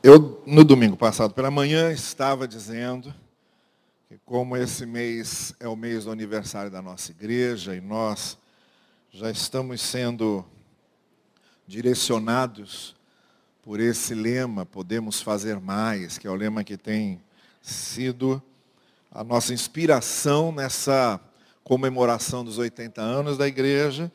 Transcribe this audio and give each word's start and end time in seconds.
Eu, 0.00 0.40
no 0.46 0.62
domingo 0.64 0.96
passado 0.96 1.34
pela 1.34 1.50
manhã, 1.50 1.90
estava 1.90 2.46
dizendo 2.46 3.12
que 4.08 4.16
como 4.24 4.56
esse 4.56 4.86
mês 4.86 5.52
é 5.58 5.66
o 5.66 5.74
mês 5.74 6.04
do 6.04 6.12
aniversário 6.12 6.70
da 6.70 6.80
nossa 6.80 7.10
igreja 7.10 7.74
e 7.74 7.80
nós 7.80 8.38
já 9.10 9.28
estamos 9.28 9.80
sendo 9.80 10.44
direcionados 11.66 12.94
por 13.60 13.80
esse 13.80 14.14
lema, 14.14 14.64
podemos 14.64 15.20
fazer 15.20 15.58
mais, 15.58 16.16
que 16.16 16.28
é 16.28 16.30
o 16.30 16.36
lema 16.36 16.62
que 16.62 16.76
tem 16.76 17.20
sido 17.60 18.40
a 19.10 19.24
nossa 19.24 19.52
inspiração 19.52 20.52
nessa 20.52 21.20
comemoração 21.64 22.44
dos 22.44 22.56
80 22.56 23.00
anos 23.02 23.36
da 23.36 23.48
igreja. 23.48 24.12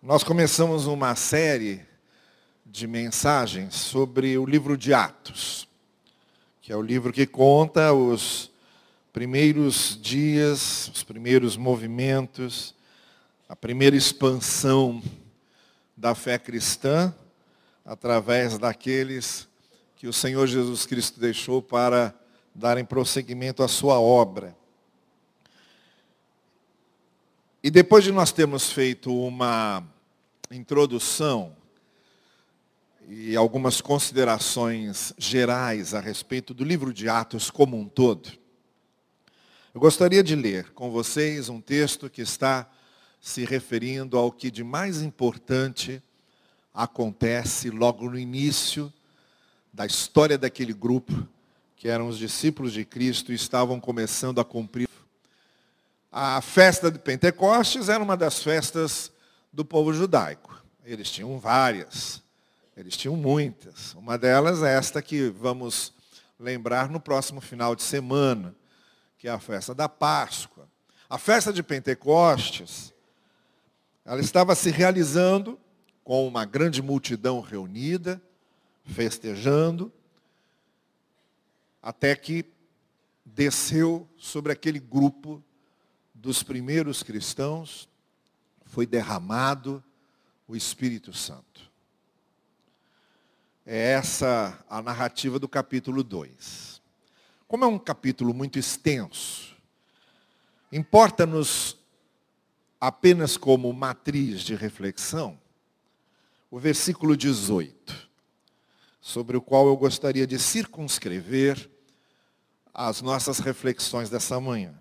Nós 0.00 0.22
começamos 0.22 0.86
uma 0.86 1.16
série 1.16 1.89
de 2.70 2.86
mensagens 2.86 3.74
sobre 3.74 4.38
o 4.38 4.46
livro 4.46 4.76
de 4.76 4.94
Atos, 4.94 5.68
que 6.62 6.72
é 6.72 6.76
o 6.76 6.82
livro 6.82 7.12
que 7.12 7.26
conta 7.26 7.92
os 7.92 8.48
primeiros 9.12 9.98
dias, 10.00 10.88
os 10.94 11.02
primeiros 11.02 11.56
movimentos, 11.56 12.72
a 13.48 13.56
primeira 13.56 13.96
expansão 13.96 15.02
da 15.96 16.14
fé 16.14 16.38
cristã 16.38 17.12
através 17.84 18.56
daqueles 18.56 19.48
que 19.96 20.06
o 20.06 20.12
Senhor 20.12 20.46
Jesus 20.46 20.86
Cristo 20.86 21.18
deixou 21.18 21.60
para 21.60 22.14
darem 22.54 22.84
prosseguimento 22.84 23.64
à 23.64 23.68
sua 23.68 23.98
obra. 23.98 24.56
E 27.64 27.70
depois 27.70 28.04
de 28.04 28.12
nós 28.12 28.30
termos 28.30 28.70
feito 28.70 29.12
uma 29.12 29.82
introdução 30.52 31.59
e 33.12 33.34
algumas 33.34 33.80
considerações 33.80 35.12
gerais 35.18 35.94
a 35.94 36.00
respeito 36.00 36.54
do 36.54 36.62
livro 36.62 36.94
de 36.94 37.08
Atos 37.08 37.50
como 37.50 37.76
um 37.76 37.88
todo. 37.88 38.30
Eu 39.74 39.80
gostaria 39.80 40.22
de 40.22 40.36
ler 40.36 40.70
com 40.74 40.92
vocês 40.92 41.48
um 41.48 41.60
texto 41.60 42.08
que 42.08 42.22
está 42.22 42.70
se 43.20 43.44
referindo 43.44 44.16
ao 44.16 44.30
que 44.30 44.48
de 44.48 44.62
mais 44.62 45.02
importante 45.02 46.00
acontece 46.72 47.68
logo 47.68 48.08
no 48.08 48.16
início 48.16 48.92
da 49.72 49.84
história 49.84 50.38
daquele 50.38 50.72
grupo, 50.72 51.26
que 51.74 51.88
eram 51.88 52.06
os 52.06 52.16
discípulos 52.16 52.72
de 52.72 52.84
Cristo 52.84 53.32
e 53.32 53.34
estavam 53.34 53.80
começando 53.80 54.40
a 54.40 54.44
cumprir. 54.44 54.88
A 56.12 56.40
festa 56.40 56.92
de 56.92 56.98
Pentecostes 57.00 57.88
era 57.88 58.02
uma 58.02 58.16
das 58.16 58.40
festas 58.40 59.10
do 59.52 59.64
povo 59.64 59.92
judaico. 59.92 60.62
Eles 60.84 61.10
tinham 61.10 61.40
várias. 61.40 62.22
Eles 62.76 62.96
tinham 62.96 63.16
muitas. 63.16 63.94
Uma 63.94 64.16
delas 64.16 64.62
é 64.62 64.76
esta 64.76 65.02
que 65.02 65.28
vamos 65.28 65.92
lembrar 66.38 66.88
no 66.88 67.00
próximo 67.00 67.40
final 67.40 67.76
de 67.76 67.82
semana, 67.82 68.54
que 69.18 69.28
é 69.28 69.30
a 69.30 69.38
festa 69.38 69.74
da 69.74 69.88
Páscoa. 69.88 70.68
A 71.08 71.18
festa 71.18 71.52
de 71.52 71.62
Pentecostes, 71.62 72.94
ela 74.04 74.20
estava 74.20 74.54
se 74.54 74.70
realizando 74.70 75.58
com 76.04 76.26
uma 76.26 76.44
grande 76.44 76.80
multidão 76.80 77.40
reunida, 77.40 78.20
festejando, 78.84 79.92
até 81.82 82.14
que 82.16 82.44
desceu 83.24 84.08
sobre 84.16 84.52
aquele 84.52 84.78
grupo 84.78 85.42
dos 86.14 86.42
primeiros 86.42 87.02
cristãos, 87.02 87.88
foi 88.66 88.86
derramado 88.86 89.82
o 90.46 90.54
Espírito 90.54 91.12
Santo. 91.12 91.49
É 93.72 93.92
essa 93.92 94.58
a 94.68 94.82
narrativa 94.82 95.38
do 95.38 95.48
capítulo 95.48 96.02
2. 96.02 96.82
Como 97.46 97.64
é 97.64 97.68
um 97.68 97.78
capítulo 97.78 98.34
muito 98.34 98.58
extenso, 98.58 99.56
importa-nos 100.72 101.78
apenas 102.80 103.36
como 103.36 103.72
matriz 103.72 104.40
de 104.40 104.56
reflexão 104.56 105.38
o 106.50 106.58
versículo 106.58 107.16
18, 107.16 108.10
sobre 109.00 109.36
o 109.36 109.40
qual 109.40 109.68
eu 109.68 109.76
gostaria 109.76 110.26
de 110.26 110.36
circunscrever 110.36 111.70
as 112.74 113.00
nossas 113.00 113.38
reflexões 113.38 114.10
dessa 114.10 114.40
manhã. 114.40 114.74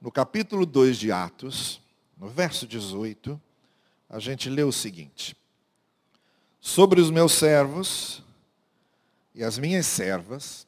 No 0.00 0.10
capítulo 0.10 0.64
2 0.64 0.96
de 0.96 1.12
Atos, 1.12 1.82
no 2.16 2.30
verso 2.30 2.66
18, 2.66 3.38
a 4.08 4.18
gente 4.18 4.48
lê 4.48 4.62
o 4.62 4.72
seguinte: 4.72 5.36
sobre 6.62 7.00
os 7.00 7.10
meus 7.10 7.32
servos 7.32 8.22
e 9.34 9.42
as 9.42 9.58
minhas 9.58 9.84
servas, 9.84 10.64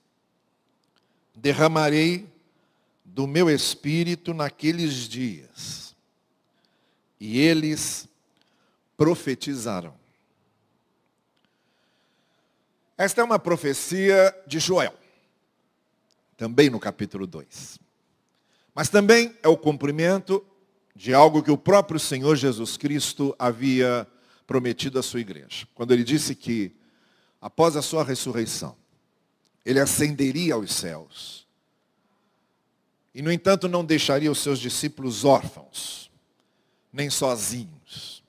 derramarei 1.36 2.28
do 3.04 3.28
meu 3.28 3.48
espírito 3.48 4.34
naqueles 4.34 5.08
dias, 5.08 5.94
e 7.20 7.38
eles 7.38 8.08
profetizarão. 8.96 9.94
Esta 12.98 13.20
é 13.20 13.24
uma 13.24 13.38
profecia 13.38 14.34
de 14.48 14.58
Joel, 14.58 14.94
também 16.36 16.68
no 16.70 16.80
capítulo 16.80 17.24
2. 17.24 17.78
Mas 18.74 18.88
também 18.88 19.36
é 19.44 19.48
o 19.48 19.56
cumprimento 19.56 20.44
de 20.96 21.14
algo 21.14 21.42
que 21.42 21.50
o 21.52 21.58
próprio 21.58 22.00
Senhor 22.00 22.34
Jesus 22.34 22.76
Cristo 22.76 23.34
havia 23.38 24.08
prometido 24.46 24.98
à 24.98 25.02
sua 25.02 25.20
igreja. 25.20 25.66
Quando 25.74 25.92
ele 25.92 26.04
disse 26.04 26.34
que, 26.34 26.74
após 27.40 27.76
a 27.76 27.82
sua 27.82 28.04
ressurreição, 28.04 28.76
ele 29.64 29.80
ascenderia 29.80 30.54
aos 30.54 30.72
céus. 30.72 31.46
E, 33.14 33.22
no 33.22 33.32
entanto, 33.32 33.68
não 33.68 33.84
deixaria 33.84 34.30
os 34.30 34.38
seus 34.38 34.58
discípulos 34.58 35.24
órfãos, 35.24 36.10
nem 36.92 37.08
sozinhos, 37.08 38.22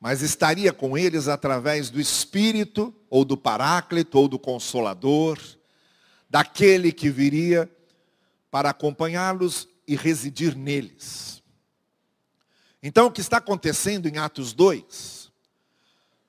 mas 0.00 0.22
estaria 0.22 0.72
com 0.72 0.96
eles 0.96 1.26
através 1.26 1.90
do 1.90 2.00
Espírito, 2.00 2.94
ou 3.10 3.24
do 3.24 3.36
Paráclito, 3.36 4.18
ou 4.18 4.28
do 4.28 4.38
Consolador, 4.38 5.38
daquele 6.28 6.92
que 6.92 7.10
viria 7.10 7.70
para 8.50 8.70
acompanhá-los 8.70 9.68
e 9.86 9.96
residir 9.96 10.56
neles. 10.56 11.42
Então, 12.82 13.06
o 13.06 13.10
que 13.10 13.20
está 13.20 13.38
acontecendo 13.38 14.06
em 14.06 14.18
Atos 14.18 14.52
2 14.52 15.27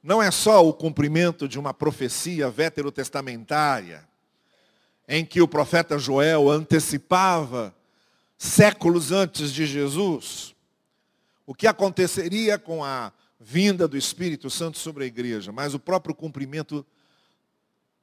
não 0.02 0.22
é 0.22 0.32
só 0.32 0.66
o 0.66 0.74
cumprimento 0.74 1.48
de 1.48 1.60
uma 1.60 1.74
profecia 1.74 2.50
veterotestamentária, 2.50 4.08
em 5.08 5.26
que 5.26 5.42
o 5.42 5.48
profeta 5.48 5.98
Joel 5.98 6.50
antecipava, 6.50 7.76
séculos 8.38 9.12
antes 9.12 9.52
de 9.52 9.66
Jesus, 9.66 10.56
o 11.46 11.54
que 11.54 11.68
aconteceria 11.68 12.58
com 12.58 12.84
a 12.84 13.12
vinda 13.40 13.88
do 13.88 13.98
Espírito 13.98 14.50
Santo 14.50 14.78
sobre 14.78 15.04
a 15.04 15.08
igreja, 15.08 15.52
mas 15.52 15.74
o 15.74 15.80
próprio 15.80 16.14
cumprimento 16.14 16.86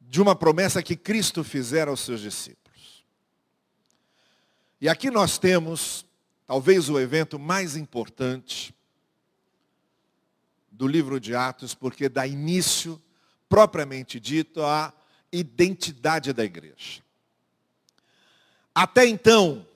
de 0.00 0.20
uma 0.20 0.34
promessa 0.34 0.82
que 0.82 0.96
Cristo 0.96 1.42
fizera 1.42 1.90
aos 1.90 2.00
seus 2.00 2.20
discípulos. 2.20 3.04
E 4.80 4.88
aqui 4.88 5.10
nós 5.10 5.38
temos, 5.38 6.04
talvez, 6.46 6.88
o 6.88 6.98
evento 6.98 7.38
mais 7.38 7.76
importante 7.76 8.74
do 10.76 10.86
livro 10.86 11.18
de 11.18 11.34
Atos, 11.34 11.74
porque 11.74 12.06
dá 12.06 12.26
início, 12.26 13.00
propriamente 13.48 14.20
dito, 14.20 14.62
à 14.62 14.92
identidade 15.32 16.34
da 16.34 16.44
igreja. 16.44 17.02
Até 18.74 19.06
então, 19.06 19.66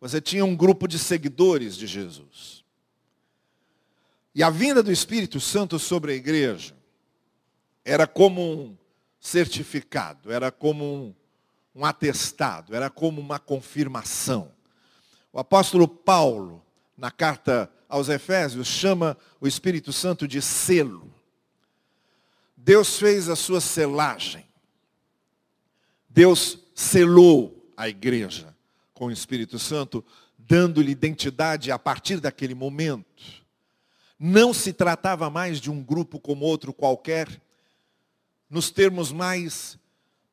você 0.00 0.20
tinha 0.20 0.44
um 0.44 0.56
grupo 0.56 0.88
de 0.88 0.98
seguidores 0.98 1.76
de 1.76 1.86
Jesus. 1.86 2.64
E 4.34 4.42
a 4.42 4.50
vinda 4.50 4.82
do 4.82 4.90
Espírito 4.90 5.38
Santo 5.38 5.78
sobre 5.78 6.12
a 6.12 6.16
igreja 6.16 6.74
era 7.84 8.04
como 8.04 8.42
um 8.42 8.76
certificado, 9.20 10.32
era 10.32 10.50
como 10.50 10.84
um, 10.84 11.14
um 11.72 11.84
atestado, 11.84 12.74
era 12.74 12.90
como 12.90 13.20
uma 13.20 13.38
confirmação. 13.38 14.50
O 15.32 15.38
apóstolo 15.38 15.86
Paulo, 15.86 16.64
na 16.96 17.12
carta 17.12 17.70
aos 17.92 18.08
Efésios, 18.08 18.68
chama 18.68 19.18
o 19.38 19.46
Espírito 19.46 19.92
Santo 19.92 20.26
de 20.26 20.40
selo. 20.40 21.12
Deus 22.56 22.98
fez 22.98 23.28
a 23.28 23.36
sua 23.36 23.60
selagem. 23.60 24.46
Deus 26.08 26.58
selou 26.74 27.70
a 27.76 27.90
igreja 27.90 28.56
com 28.94 29.06
o 29.06 29.10
Espírito 29.10 29.58
Santo, 29.58 30.02
dando-lhe 30.38 30.90
identidade 30.90 31.70
a 31.70 31.78
partir 31.78 32.18
daquele 32.18 32.54
momento. 32.54 33.44
Não 34.18 34.54
se 34.54 34.72
tratava 34.72 35.28
mais 35.28 35.60
de 35.60 35.70
um 35.70 35.82
grupo 35.82 36.18
como 36.18 36.46
outro 36.46 36.72
qualquer, 36.72 37.28
nos 38.48 38.70
termos 38.70 39.12
mais 39.12 39.78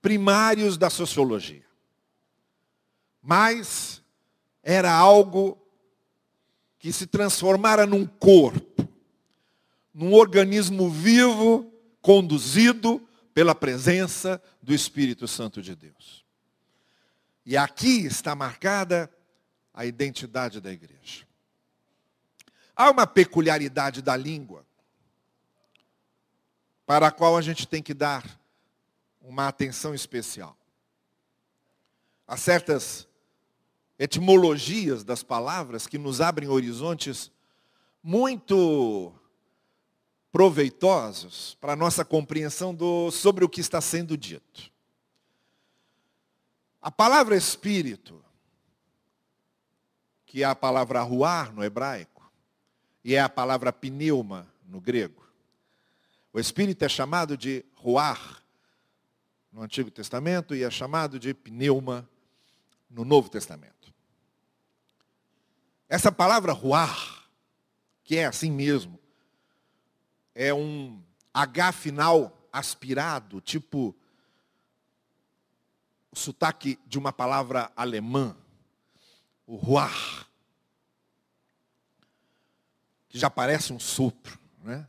primários 0.02 0.78
da 0.78 0.90
sociologia. 0.90 1.66
Mas 3.22 4.02
era 4.64 4.94
algo 4.94 5.58
que 6.80 6.94
se 6.94 7.06
transformara 7.06 7.86
num 7.86 8.06
corpo, 8.06 8.88
num 9.94 10.14
organismo 10.14 10.90
vivo, 10.90 11.72
conduzido 12.02 13.06
pela 13.34 13.54
presença 13.54 14.42
do 14.62 14.74
Espírito 14.74 15.28
Santo 15.28 15.62
de 15.62 15.76
Deus. 15.76 16.26
E 17.46 17.58
aqui 17.58 18.06
está 18.06 18.34
marcada 18.34 19.12
a 19.74 19.86
identidade 19.86 20.62
da 20.62 20.72
igreja. 20.72 21.28
Há 22.76 22.90
uma 22.90 23.06
peculiaridade 23.06 24.02
da 24.02 24.16
língua 24.16 24.66
para 26.86 27.08
a 27.08 27.12
qual 27.12 27.36
a 27.36 27.42
gente 27.42 27.68
tem 27.68 27.84
que 27.84 27.94
dar 27.94 28.40
uma 29.22 29.50
atenção 29.50 29.94
especial. 29.94 30.58
Há 32.26 32.38
certas 32.38 33.09
etimologias 34.00 35.04
das 35.04 35.22
palavras 35.22 35.86
que 35.86 35.98
nos 35.98 36.22
abrem 36.22 36.48
horizontes 36.48 37.30
muito 38.02 39.14
proveitosos 40.32 41.58
para 41.60 41.74
a 41.74 41.76
nossa 41.76 42.06
compreensão 42.06 42.74
do, 42.74 43.12
sobre 43.12 43.44
o 43.44 43.50
que 43.50 43.60
está 43.60 43.82
sendo 43.82 44.16
dito. 44.16 44.72
A 46.82 46.90
palavra 46.90 47.36
espírito, 47.36 48.24
que 50.26 50.44
é 50.44 50.46
a 50.46 50.56
palavra 50.56 51.02
ruar 51.02 51.54
no 51.54 51.62
hebraico, 51.62 52.32
e 53.04 53.16
é 53.16 53.20
a 53.20 53.28
palavra 53.28 53.74
pneuma 53.74 54.48
no 54.66 54.80
grego. 54.80 55.28
O 56.32 56.40
espírito 56.40 56.86
é 56.86 56.90
chamado 56.90 57.36
de 57.36 57.66
ruar 57.76 58.42
no 59.52 59.62
Antigo 59.62 59.90
Testamento 59.90 60.56
e 60.56 60.64
é 60.64 60.70
chamado 60.70 61.20
de 61.20 61.34
pneuma 61.34 62.08
no 62.90 63.04
Novo 63.04 63.30
Testamento. 63.30 63.79
Essa 65.90 66.12
palavra 66.12 66.54
ruar, 66.54 67.28
que 68.04 68.16
é 68.16 68.28
assim 68.28 68.52
mesmo, 68.52 69.00
é 70.36 70.54
um 70.54 71.04
H 71.34 71.72
final 71.72 72.48
aspirado, 72.54 73.42
tipo 73.42 73.96
o 76.12 76.16
sotaque 76.16 76.80
de 76.86 77.00
uma 77.00 77.12
palavra 77.12 77.72
alemã, 77.76 78.38
o 79.48 79.56
ruar, 79.56 80.28
que 83.08 83.18
já 83.18 83.30
parece 83.30 83.74
um 83.74 83.80
sopro, 83.80 84.40
né? 84.64 84.88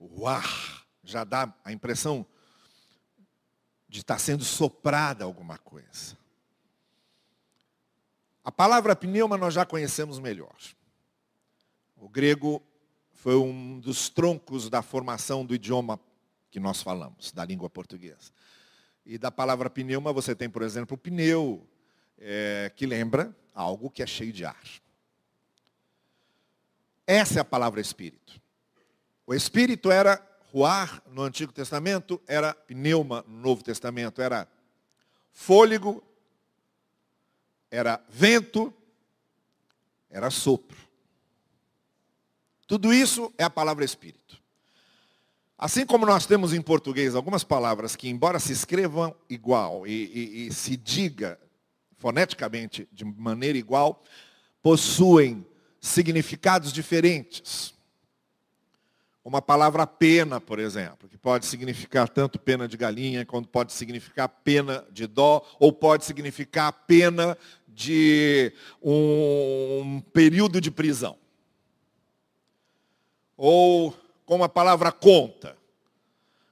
O 0.00 0.06
ruar 0.06 0.84
já 1.04 1.22
dá 1.22 1.52
a 1.64 1.72
impressão 1.72 2.26
de 3.88 4.00
estar 4.00 4.18
sendo 4.18 4.44
soprada 4.44 5.24
alguma 5.24 5.58
coisa. 5.58 6.16
A 8.44 8.50
palavra 8.50 8.96
pneuma 8.96 9.36
nós 9.36 9.54
já 9.54 9.64
conhecemos 9.64 10.18
melhor. 10.18 10.56
O 11.96 12.08
grego 12.08 12.62
foi 13.12 13.36
um 13.36 13.78
dos 13.78 14.08
troncos 14.08 14.68
da 14.68 14.82
formação 14.82 15.46
do 15.46 15.54
idioma 15.54 16.00
que 16.50 16.58
nós 16.58 16.82
falamos, 16.82 17.30
da 17.30 17.44
língua 17.44 17.70
portuguesa. 17.70 18.32
E 19.06 19.16
da 19.16 19.30
palavra 19.30 19.70
pneuma 19.70 20.12
você 20.12 20.34
tem, 20.34 20.50
por 20.50 20.62
exemplo, 20.62 20.96
o 20.96 20.98
pneu, 20.98 21.66
é, 22.18 22.72
que 22.74 22.84
lembra 22.84 23.34
algo 23.54 23.90
que 23.90 24.02
é 24.02 24.06
cheio 24.06 24.32
de 24.32 24.44
ar. 24.44 24.62
Essa 27.06 27.38
é 27.38 27.42
a 27.42 27.44
palavra 27.44 27.80
espírito. 27.80 28.40
O 29.26 29.34
espírito 29.34 29.90
era 29.90 30.20
ruar 30.52 31.02
no 31.06 31.22
Antigo 31.22 31.52
Testamento, 31.52 32.20
era 32.26 32.52
pneuma 32.54 33.24
no 33.26 33.38
Novo 33.38 33.62
Testamento, 33.62 34.20
era 34.20 34.48
fôlego, 35.32 36.02
era 37.72 37.98
vento, 38.10 38.72
era 40.10 40.30
sopro. 40.30 40.76
Tudo 42.66 42.92
isso 42.92 43.32
é 43.38 43.44
a 43.44 43.50
palavra 43.50 43.82
espírito. 43.82 44.40
Assim 45.56 45.86
como 45.86 46.04
nós 46.04 46.26
temos 46.26 46.52
em 46.52 46.60
português 46.60 47.14
algumas 47.14 47.44
palavras 47.44 47.96
que, 47.96 48.08
embora 48.08 48.38
se 48.38 48.52
escrevam 48.52 49.14
igual 49.28 49.86
e, 49.86 49.90
e, 49.92 50.46
e 50.46 50.52
se 50.52 50.76
diga 50.76 51.40
foneticamente 51.96 52.86
de 52.92 53.04
maneira 53.04 53.56
igual, 53.56 54.02
possuem 54.62 55.46
significados 55.80 56.72
diferentes. 56.72 57.72
Uma 59.24 59.40
palavra 59.40 59.86
pena, 59.86 60.40
por 60.40 60.58
exemplo, 60.58 61.08
que 61.08 61.16
pode 61.16 61.46
significar 61.46 62.08
tanto 62.08 62.40
pena 62.40 62.66
de 62.66 62.76
galinha, 62.76 63.24
quanto 63.24 63.48
pode 63.48 63.72
significar 63.72 64.28
pena 64.28 64.84
de 64.90 65.06
dó, 65.06 65.46
ou 65.60 65.72
pode 65.72 66.04
significar 66.04 66.72
pena 66.72 67.38
de 67.74 68.52
um 68.82 70.00
período 70.12 70.60
de 70.60 70.70
prisão. 70.70 71.18
Ou 73.36 73.96
como 74.24 74.44
a 74.44 74.48
palavra 74.48 74.92
conta, 74.92 75.56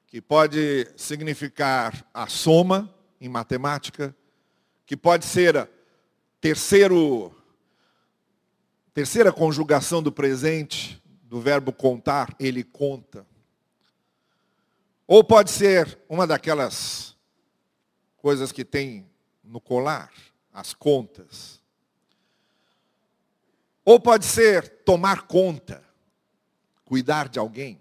que 0.07 0.21
pode 0.21 0.89
significar 0.97 2.05
a 2.13 2.27
soma 2.27 2.93
em 3.21 3.29
matemática, 3.29 4.15
que 4.85 4.97
pode 4.97 5.25
ser 5.25 5.71
terceiro, 6.41 7.33
terceira 8.93 9.33
conjugação 9.33 10.03
do 10.03 10.11
presente 10.11 11.01
do 11.23 11.41
verbo 11.41 11.73
contar, 11.73 12.35
ele 12.41 12.65
conta. 12.65 13.25
Ou 15.07 15.23
pode 15.23 15.51
ser 15.51 15.97
uma 16.09 16.27
daquelas 16.27 17.17
coisas 18.17 18.51
que 18.51 18.65
tem 18.65 19.09
no 19.45 19.61
colar, 19.61 20.13
as 20.53 20.75
contas. 20.75 21.61
Ou 23.85 23.99
pode 23.99 24.25
ser 24.25 24.69
tomar 24.85 25.23
conta, 25.23 25.83
cuidar 26.85 27.29
de 27.29 27.39
alguém. 27.39 27.81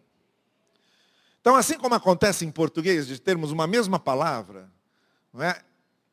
Então, 1.42 1.56
assim 1.56 1.77
como 1.77 1.95
acontece 1.95 2.45
em 2.45 2.51
português, 2.51 3.07
de 3.07 3.19
termos 3.19 3.51
uma 3.51 3.68
mesma 3.68 4.00
palavra, 4.00 4.69
não, 5.33 5.44
é? 5.44 5.62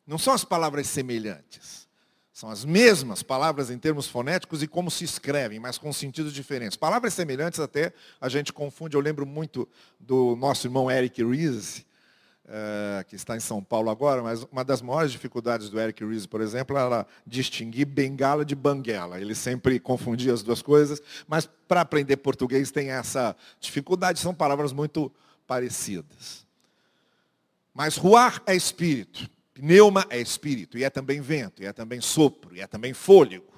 não 0.07 0.19
são 0.19 0.33
as 0.33 0.45
palavras 0.45 0.87
semelhantes. 0.87 1.87
São 2.33 2.51
as 2.51 2.67
mesmas 2.67 3.23
palavras 3.23 3.71
em 3.71 3.79
termos 3.79 4.07
fonéticos 4.07 4.63
e 4.63 4.69
como 4.69 4.91
se 4.91 5.05
escrevem, 5.05 5.59
mas 5.59 5.79
com 5.79 5.91
sentidos 5.91 6.35
diferentes. 6.35 6.77
Palavras 6.77 7.15
semelhantes 7.15 7.59
até 7.59 7.95
a 8.21 8.29
gente 8.29 8.53
confunde. 8.53 8.95
Eu 8.95 9.01
lembro 9.01 9.25
muito 9.25 9.67
do 9.99 10.37
nosso 10.37 10.67
irmão 10.67 10.91
Eric 10.91 11.25
Reese, 11.25 11.87
uh, 12.47 13.05
que 13.05 13.17
está 13.17 13.37
em 13.37 13.41
São 13.41 13.63
Paulo 13.63 13.91
agora, 13.91 14.23
mas 14.23 14.43
uma 14.45 14.65
das 14.65 14.81
maiores 14.81 15.13
dificuldades 15.13 15.69
do 15.69 15.81
Eric 15.81 16.05
Reese, 16.05 16.29
por 16.29 16.41
exemplo, 16.41 16.77
era 16.77 17.07
distinguir 17.27 17.87
bengala 17.87 18.45
de 18.45 18.55
banguela. 18.55 19.21
Ele 19.21 19.35
sempre 19.35 19.79
confundia 19.79 20.33
as 20.33 20.43
duas 20.43 20.63
coisas, 20.63 21.01
mas 21.27 21.49
para 21.69 21.81
aprender 21.81 22.17
português 22.19 22.71
tem 22.71 22.91
essa 22.91 23.37
dificuldade, 23.61 24.19
são 24.19 24.35
palavras 24.35 24.73
muito 24.73 25.13
parecidas. 25.47 26.47
Mas 27.75 27.97
ruar 27.97 28.43
é 28.47 28.55
espírito. 28.55 29.29
Pneuma 29.53 30.07
é 30.11 30.21
espírito, 30.21 30.77
e 30.77 30.85
é 30.85 30.91
também 30.91 31.21
vento, 31.21 31.63
e 31.63 31.67
é 31.67 31.73
também 31.73 31.99
sopro, 31.99 32.55
e 32.55 32.61
é 32.61 32.67
também 32.67 32.93
fôlego. 32.93 33.57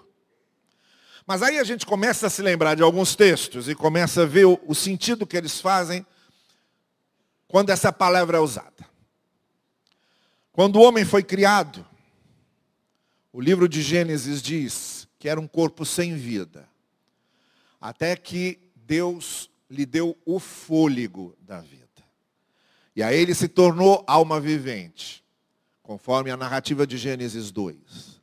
Mas 1.26 1.42
aí 1.42 1.58
a 1.58 1.64
gente 1.64 1.84
começa 1.84 2.28
a 2.28 2.30
se 2.30 2.40
lembrar 2.40 2.76
de 2.76 2.82
alguns 2.82 3.16
textos 3.16 3.68
e 3.68 3.74
começa 3.74 4.22
a 4.22 4.26
ver 4.26 4.46
o, 4.46 4.60
o 4.64 4.76
sentido 4.76 5.26
que 5.26 5.36
eles 5.36 5.60
fazem 5.60 6.06
quando 7.48 7.70
essa 7.70 7.90
palavra 7.90 8.36
é 8.36 8.40
usada. 8.40 8.86
Quando 10.52 10.76
o 10.76 10.82
homem 10.82 11.04
foi 11.04 11.22
criado, 11.22 11.84
o 13.32 13.40
livro 13.40 13.68
de 13.68 13.80
Gênesis 13.80 14.42
diz 14.42 15.08
que 15.18 15.28
era 15.28 15.40
um 15.40 15.48
corpo 15.48 15.84
sem 15.84 16.14
vida, 16.14 16.68
até 17.80 18.14
que 18.14 18.70
Deus 18.76 19.50
lhe 19.70 19.86
deu 19.86 20.16
o 20.24 20.38
fôlego 20.38 21.36
da 21.40 21.60
vida. 21.60 21.86
E 22.94 23.02
aí 23.02 23.18
ele 23.18 23.34
se 23.34 23.48
tornou 23.48 24.04
alma 24.06 24.40
vivente 24.40 25.24
conforme 25.82 26.30
a 26.30 26.36
narrativa 26.36 26.86
de 26.86 26.98
Gênesis 26.98 27.50
2. 27.50 28.20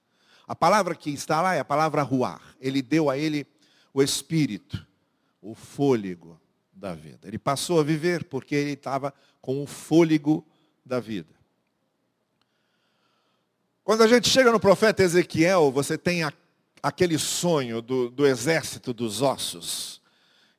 A 0.47 0.55
palavra 0.55 0.93
que 0.93 1.09
está 1.09 1.41
lá 1.41 1.55
é 1.55 1.59
a 1.59 1.65
palavra 1.65 2.03
ruar. 2.03 2.55
Ele 2.59 2.81
deu 2.81 3.09
a 3.09 3.17
ele 3.17 3.47
o 3.93 4.03
espírito, 4.03 4.85
o 5.41 5.55
fôlego 5.55 6.39
da 6.85 6.93
vida. 6.93 7.27
Ele 7.27 7.39
passou 7.39 7.79
a 7.79 7.83
viver 7.83 8.25
porque 8.25 8.53
ele 8.53 8.73
estava 8.73 9.11
com 9.41 9.63
o 9.63 9.65
fôlego 9.65 10.45
da 10.85 10.99
vida. 10.99 11.33
Quando 13.83 14.03
a 14.03 14.07
gente 14.07 14.29
chega 14.29 14.51
no 14.51 14.59
profeta 14.59 15.01
Ezequiel, 15.01 15.71
você 15.71 15.97
tem 15.97 16.21
a, 16.21 16.31
aquele 16.83 17.17
sonho 17.17 17.81
do, 17.81 18.11
do 18.11 18.27
exército 18.27 18.93
dos 18.93 19.23
ossos. 19.23 19.99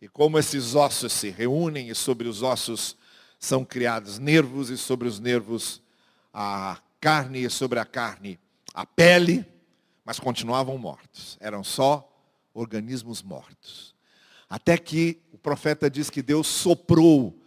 E 0.02 0.08
como 0.08 0.36
esses 0.36 0.74
ossos 0.74 1.12
se 1.12 1.30
reúnem 1.30 1.90
e 1.90 1.94
sobre 1.94 2.26
os 2.26 2.42
ossos 2.42 2.96
são 3.38 3.64
criados 3.64 4.18
nervos 4.18 4.68
e 4.68 4.76
sobre 4.76 5.06
os 5.06 5.20
nervos 5.20 5.80
a 6.34 6.80
carne 7.00 7.48
sobre 7.48 7.78
a 7.78 7.84
carne 7.84 8.38
a 8.74 8.84
pele, 8.84 9.46
mas 10.04 10.18
continuavam 10.18 10.76
mortos. 10.76 11.38
Eram 11.40 11.62
só 11.62 12.12
organismos 12.52 13.22
mortos. 13.22 13.94
Até 14.48 14.78
que 14.78 15.20
profeta 15.46 15.88
diz 15.88 16.10
que 16.10 16.22
Deus 16.22 16.48
soprou 16.48 17.40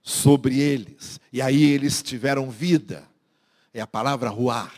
sobre 0.00 0.58
eles. 0.58 1.20
E 1.30 1.42
aí 1.42 1.62
eles 1.62 2.02
tiveram 2.02 2.50
vida. 2.50 3.06
É 3.74 3.80
a 3.82 3.86
palavra 3.86 4.30
ruar. 4.30 4.74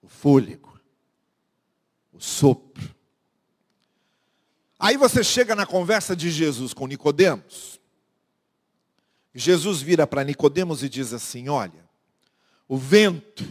O 0.00 0.06
fôlego. 0.06 0.80
O 2.12 2.20
sopro. 2.20 2.94
Aí 4.78 4.96
você 4.96 5.24
chega 5.24 5.56
na 5.56 5.66
conversa 5.66 6.14
de 6.14 6.30
Jesus 6.30 6.72
com 6.72 6.86
Nicodemos. 6.86 7.80
Jesus 9.34 9.82
vira 9.82 10.06
para 10.06 10.22
Nicodemos 10.22 10.84
e 10.84 10.88
diz 10.88 11.12
assim: 11.12 11.48
Olha, 11.48 11.90
o 12.68 12.76
vento, 12.76 13.44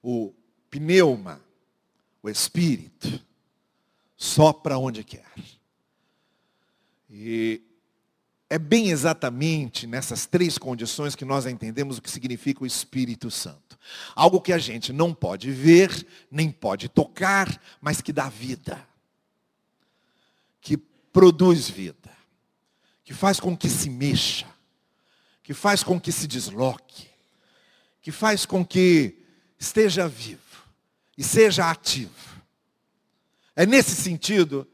o 0.00 0.32
pneuma, 0.70 1.40
o 2.22 2.30
espírito, 2.30 3.20
sopra 4.16 4.78
onde 4.78 5.02
quer. 5.02 5.26
E 7.08 7.62
é 8.48 8.58
bem 8.58 8.90
exatamente 8.90 9.86
nessas 9.86 10.26
três 10.26 10.56
condições 10.58 11.16
que 11.16 11.24
nós 11.24 11.46
entendemos 11.46 11.98
o 11.98 12.02
que 12.02 12.10
significa 12.10 12.62
o 12.62 12.66
Espírito 12.66 13.30
Santo. 13.30 13.78
Algo 14.14 14.40
que 14.40 14.52
a 14.52 14.58
gente 14.58 14.92
não 14.92 15.12
pode 15.12 15.50
ver, 15.50 16.06
nem 16.30 16.50
pode 16.50 16.88
tocar, 16.88 17.60
mas 17.80 18.00
que 18.00 18.12
dá 18.12 18.28
vida. 18.28 18.86
Que 20.60 20.76
produz 20.76 21.68
vida. 21.68 22.10
Que 23.04 23.14
faz 23.14 23.40
com 23.40 23.56
que 23.56 23.68
se 23.68 23.90
mexa. 23.90 24.46
Que 25.42 25.54
faz 25.54 25.82
com 25.82 26.00
que 26.00 26.12
se 26.12 26.26
desloque. 26.26 27.08
Que 28.00 28.12
faz 28.12 28.46
com 28.46 28.64
que 28.64 29.16
esteja 29.58 30.08
vivo 30.08 30.40
e 31.16 31.24
seja 31.24 31.70
ativo. 31.70 32.12
É 33.54 33.64
nesse 33.64 33.96
sentido 33.96 34.68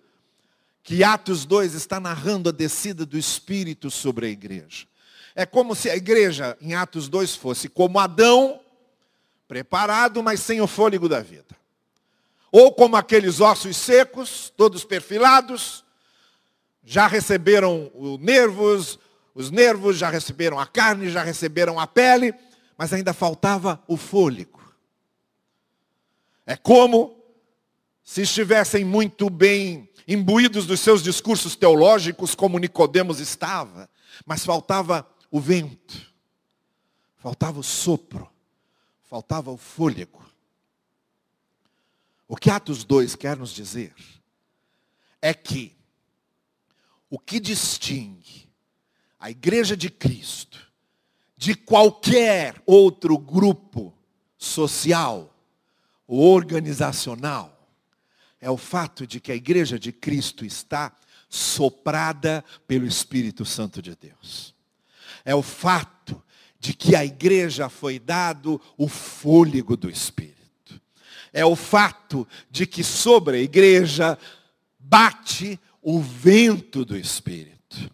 que 0.83 1.05
Atos 1.05 1.45
2 1.45 1.75
está 1.75 2.01
narrando 2.01 2.49
a 2.49 2.53
descida 2.53 3.07
do 3.07 3.17
Espírito 3.17 3.91
sobre 3.91 4.27
a 4.27 4.29
igreja. 4.29 4.87
É 5.35 5.47
como 5.47 5.75
se 5.75 5.89
a 5.89 5.97
igreja, 5.97 6.57
em 6.61 6.75
Atos 6.75 7.09
2, 7.09 7.37
fosse 7.37 7.69
como 7.69 7.99
Adão, 7.99 8.61
preparado, 9.47 10.23
mas 10.23 10.41
sem 10.41 10.61
o 10.61 10.67
fôlego 10.67 11.09
da 11.09 11.21
vida. 11.21 11.57
Ou 12.51 12.73
como 12.73 12.97
aqueles 12.97 13.41
ossos 13.41 13.77
secos, 13.77 14.53
todos 14.57 14.85
perfilados, 14.85 15.85
já 16.85 17.07
receberam 17.07 17.91
os 17.95 18.19
nervos, 18.19 18.99
os 19.35 19.51
nervos 19.51 19.97
já 19.97 20.11
receberam 20.11 20.59
a 20.59 20.67
carne, 20.67 21.11
já 21.11 21.23
receberam 21.23 21.79
a 21.81 21.87
pele, 21.87 22.35
mas 22.77 22.93
ainda 22.93 23.15
faltava 23.15 23.83
o 23.87 23.97
fôlego. 23.97 24.61
É 26.45 26.57
como 26.57 27.17
se 28.03 28.23
estivessem 28.23 28.85
muito 28.85 29.31
bem 29.31 29.89
imbuídos 30.07 30.67
dos 30.67 30.81
seus 30.81 31.03
discursos 31.03 31.57
teológicos, 31.57 32.35
como 32.35 32.59
Nicodemos 32.59 33.21
estava, 33.21 33.89
mas 34.27 34.45
faltava 34.45 35.07
o 35.31 35.41
vento, 35.41 36.13
faltava 37.17 37.61
o 37.61 37.63
sopro, 37.63 38.31
faltava 39.03 39.51
o 39.51 39.57
fôlego. 39.57 40.23
O 42.27 42.37
que 42.37 42.51
Atos 42.51 42.85
2 42.85 43.15
quer 43.15 43.37
nos 43.37 43.53
dizer 43.53 43.95
é 45.21 45.35
que 45.35 45.77
o 47.11 47.19
que 47.19 47.39
distingue 47.39 48.49
a 49.21 49.31
igreja 49.31 49.77
de 49.77 49.91
Cristo 49.91 50.59
de 51.37 51.55
qualquer 51.55 52.61
outro 52.65 53.19
grupo 53.19 53.93
social 54.39 55.37
ou 56.07 56.21
organizacional 56.21 57.52
é 58.43 58.51
o 58.51 58.57
fato 58.57 59.07
de 59.07 59.21
que 59.21 59.31
a 59.31 59.37
igreja 59.37 59.79
de 59.79 59.93
Cristo 59.93 60.45
está 60.45 60.93
soprada 61.29 62.45
pelo 62.67 62.85
Espírito 62.85 63.45
Santo 63.45 63.81
de 63.81 63.95
Deus. 63.95 64.53
É 65.25 65.33
o 65.33 65.43
fato 65.43 66.21
de 66.59 66.75
que 66.75 66.97
a 66.97 67.05
igreja 67.05 67.69
foi 67.69 68.01
dado 68.01 68.61
o 68.77 68.89
fôlego 68.89 69.77
do 69.77 69.89
Espírito. 69.89 70.35
É 71.33 71.47
o 71.47 71.55
fato 71.55 72.27
de 72.51 72.67
que 72.67 72.83
sobre 72.83 73.37
a 73.37 73.41
igreja 73.41 74.19
bate 74.77 75.59
o 75.81 76.01
vento 76.01 76.85
do 76.85 76.97
Espírito. 76.97 77.91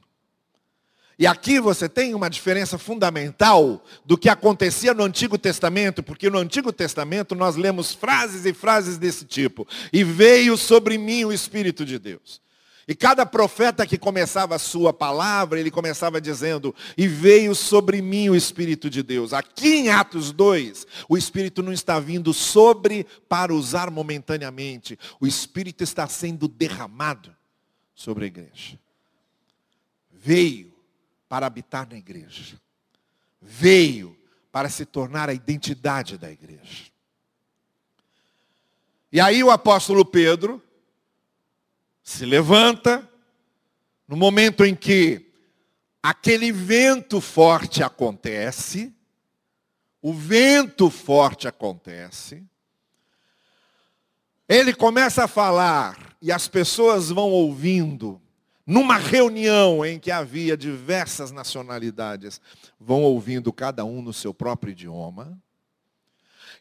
E 1.18 1.26
aqui 1.26 1.58
você 1.58 1.88
tem 1.88 2.14
uma 2.14 2.30
diferença 2.30 2.78
fundamental 2.78 3.84
do 4.04 4.16
que 4.16 4.28
acontecia 4.28 4.94
no 4.94 5.02
Antigo 5.02 5.37
Testamento, 5.37 6.00
porque 6.00 6.30
no 6.30 6.38
Antigo 6.38 6.72
Testamento 6.72 7.34
nós 7.34 7.56
lemos 7.56 7.92
frases 7.92 8.46
e 8.46 8.54
frases 8.54 8.98
desse 8.98 9.25
tipo. 9.25 9.66
E 9.92 10.04
veio 10.04 10.56
sobre 10.56 10.96
mim 10.96 11.25
o 11.25 11.32
Espírito 11.32 11.84
de 11.84 11.98
Deus. 11.98 12.40
E 12.87 12.94
cada 12.94 13.26
profeta 13.26 13.84
que 13.84 13.98
começava 13.98 14.54
a 14.54 14.60
sua 14.60 14.92
palavra, 14.92 15.58
ele 15.58 15.72
começava 15.72 16.20
dizendo, 16.20 16.75
e 16.96 17.08
veio 17.08 17.52
sobre 17.52 18.00
mim 18.00 18.30
o 18.30 18.37
Espírito 18.37 18.88
de 18.88 19.02
Deus. 19.02 19.32
Aqui 19.32 19.75
em 19.75 19.90
Atos 19.90 20.30
2, 20.30 20.87
o 21.08 21.18
Espírito 21.18 21.64
não 21.64 21.72
está 21.72 21.98
vindo 21.98 22.32
sobre 22.32 23.04
para 23.28 23.52
usar 23.52 23.90
momentaneamente. 23.90 24.96
O 25.20 25.26
Espírito 25.26 25.82
está 25.82 26.06
sendo 26.06 26.46
derramado 26.46 27.34
sobre 27.92 28.25
a 28.25 28.28
igreja. 28.28 28.78
Veio 30.10 30.77
para 31.28 31.47
habitar 31.47 31.88
na 31.88 31.97
igreja. 31.97 32.61
Veio 33.40 34.18
para 34.50 34.68
se 34.68 34.85
tornar 34.85 35.28
a 35.28 35.35
identidade 35.35 36.16
da 36.16 36.30
igreja. 36.30 36.87
E 39.12 39.20
aí 39.20 39.42
o 39.42 39.50
apóstolo 39.50 40.04
Pedro 40.04 40.62
se 42.02 42.25
levanta, 42.25 43.08
no 44.06 44.16
momento 44.16 44.64
em 44.64 44.75
que 44.75 45.30
aquele 46.02 46.50
vento 46.50 47.20
forte 47.20 47.82
acontece, 47.82 48.94
o 50.00 50.12
vento 50.12 50.90
forte 50.90 51.47
acontece, 51.47 52.42
ele 54.49 54.73
começa 54.73 55.25
a 55.25 55.28
falar 55.28 56.16
e 56.23 56.32
as 56.32 56.49
pessoas 56.49 57.11
vão 57.11 57.30
ouvindo 57.30 58.20
numa 58.68 58.98
reunião 58.98 59.82
em 59.82 59.98
que 59.98 60.10
havia 60.10 60.54
diversas 60.54 61.30
nacionalidades, 61.30 62.38
vão 62.78 63.02
ouvindo 63.02 63.50
cada 63.50 63.82
um 63.82 64.02
no 64.02 64.12
seu 64.12 64.34
próprio 64.34 64.72
idioma. 64.72 65.42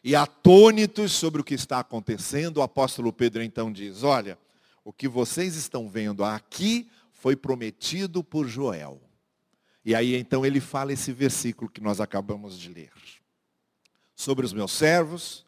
E 0.02 0.16
atônitos 0.16 1.12
sobre 1.12 1.42
o 1.42 1.44
que 1.44 1.52
está 1.52 1.80
acontecendo, 1.80 2.56
o 2.56 2.62
apóstolo 2.62 3.12
Pedro 3.12 3.42
então 3.42 3.70
diz: 3.70 4.04
Olha, 4.04 4.38
o 4.82 4.90
que 4.90 5.06
vocês 5.06 5.54
estão 5.54 5.86
vendo 5.86 6.24
aqui 6.24 6.88
foi 7.12 7.36
prometido 7.36 8.24
por 8.24 8.48
Joel. 8.48 9.02
E 9.84 9.94
aí 9.94 10.16
então 10.16 10.46
ele 10.46 10.60
fala 10.60 10.94
esse 10.94 11.12
versículo 11.12 11.68
que 11.68 11.82
nós 11.82 12.00
acabamos 12.00 12.58
de 12.58 12.72
ler. 12.72 12.92
Sobre 14.16 14.46
os 14.46 14.54
meus 14.54 14.72
servos 14.72 15.44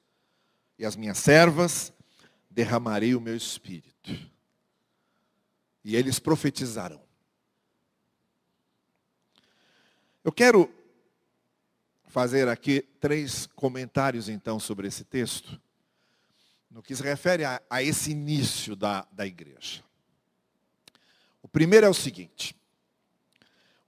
e 0.79 0.85
as 0.85 0.95
minhas 0.95 1.17
servas 1.17 1.90
derramarei 2.50 3.14
o 3.14 3.21
meu 3.21 3.37
espírito 3.37 4.31
e 5.85 5.97
eles 5.97 6.19
profetizarão. 6.19 7.03
Eu 10.23 10.33
quero 10.33 10.73
fazer 12.05 12.49
aqui 12.49 12.83
três 13.01 13.47
comentários 13.47 14.29
então 14.29 14.59
sobre 14.59 14.89
esse 14.89 15.05
texto, 15.05 15.61
no 16.71 16.83
que 16.83 16.95
se 16.95 17.03
refere 17.03 17.45
a, 17.45 17.61
a 17.71 17.83
esse 17.83 18.11
início 18.11 18.77
da, 18.77 19.07
da 19.13 19.27
igreja. 19.27 19.83
O 21.43 21.49
primeiro 21.49 21.87
é 21.87 21.89
o 21.89 21.95
seguinte: 21.95 22.55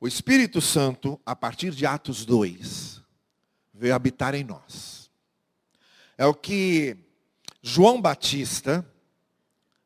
o 0.01 0.09
Espírito 0.09 0.61
Santo, 0.61 1.21
a 1.25 1.37
partir 1.37 1.73
de 1.73 1.85
Atos 1.85 2.25
2, 2.25 3.03
veio 3.75 3.95
habitar 3.95 4.35
em 4.35 4.45
nós. 4.45 5.11
É 6.17 6.25
o 6.25 6.35
que 6.35 6.97
João 7.63 8.01
Batista, 8.01 8.87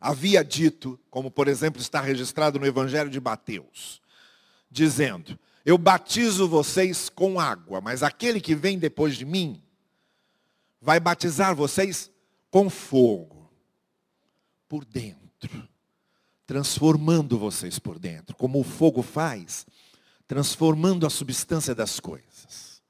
havia 0.00 0.44
dito, 0.44 0.98
como 1.10 1.30
por 1.30 1.48
exemplo 1.48 1.80
está 1.80 2.00
registrado 2.00 2.58
no 2.58 2.66
Evangelho 2.66 3.10
de 3.10 3.20
Mateus, 3.20 4.00
dizendo: 4.70 5.38
Eu 5.64 5.78
batizo 5.78 6.48
vocês 6.48 7.08
com 7.08 7.40
água, 7.40 7.80
mas 7.80 8.02
aquele 8.02 8.40
que 8.40 8.54
vem 8.54 8.78
depois 8.78 9.16
de 9.16 9.24
mim 9.24 9.62
vai 10.80 11.00
batizar 11.00 11.54
vocês 11.54 12.10
com 12.50 12.70
fogo 12.70 13.50
por 14.68 14.84
dentro, 14.84 15.68
transformando 16.46 17.38
vocês 17.38 17.78
por 17.78 17.98
dentro, 17.98 18.36
como 18.36 18.60
o 18.60 18.64
fogo 18.64 19.02
faz, 19.02 19.66
transformando 20.26 21.06
a 21.06 21.10
substância 21.10 21.74
das 21.74 22.00
coisas. 22.00 22.82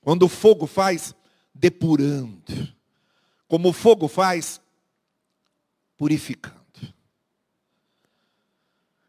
Quando 0.00 0.24
o 0.24 0.28
fogo 0.28 0.66
faz, 0.66 1.14
depurando. 1.54 2.74
Como 3.48 3.70
o 3.70 3.72
fogo 3.72 4.08
faz, 4.08 4.60
purificando. 5.96 6.64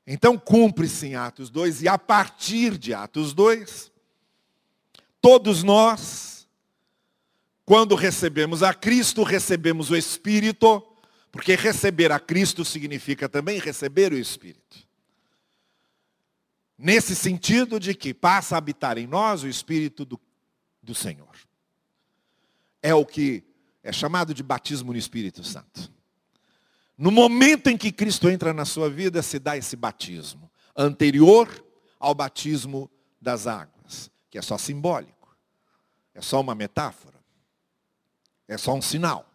Então 0.07 0.37
cumpre-se 0.37 1.07
em 1.07 1.15
Atos 1.15 1.49
2, 1.49 1.83
e 1.83 1.87
a 1.87 1.97
partir 1.97 2.77
de 2.77 2.93
Atos 2.93 3.33
2, 3.33 3.91
todos 5.19 5.63
nós, 5.63 6.47
quando 7.65 7.95
recebemos 7.95 8.61
a 8.61 8.73
Cristo, 8.73 9.23
recebemos 9.23 9.89
o 9.89 9.95
Espírito, 9.95 10.85
porque 11.31 11.55
receber 11.55 12.11
a 12.11 12.19
Cristo 12.19 12.63
significa 12.63 13.27
também 13.27 13.59
receber 13.59 14.13
o 14.13 14.17
Espírito. 14.17 14.85
Nesse 16.77 17.15
sentido 17.15 17.79
de 17.79 17.95
que 17.95 18.13
passa 18.13 18.55
a 18.55 18.57
habitar 18.57 18.97
em 18.97 19.07
nós 19.07 19.41
o 19.41 19.47
Espírito 19.47 20.05
do, 20.05 20.19
do 20.83 20.93
Senhor. 20.93 21.35
É 22.81 22.93
o 22.93 23.05
que 23.05 23.43
é 23.81 23.91
chamado 23.91 24.33
de 24.33 24.43
batismo 24.43 24.91
no 24.91 24.99
Espírito 24.99 25.43
Santo. 25.43 25.94
No 26.97 27.11
momento 27.11 27.67
em 27.67 27.77
que 27.77 27.91
Cristo 27.91 28.29
entra 28.29 28.53
na 28.53 28.63
sua 28.63 28.89
vida, 28.89 29.21
se 29.21 29.37
dá 29.37 29.57
esse 29.57 29.75
batismo, 29.75 30.49
anterior 30.75 31.63
ao 31.99 32.15
batismo 32.15 32.89
das 33.19 33.47
águas, 33.47 34.09
que 34.29 34.37
é 34.37 34.41
só 34.41 34.57
simbólico, 34.57 35.35
é 36.13 36.21
só 36.21 36.39
uma 36.39 36.55
metáfora, 36.55 37.19
é 38.47 38.57
só 38.57 38.73
um 38.73 38.81
sinal. 38.81 39.29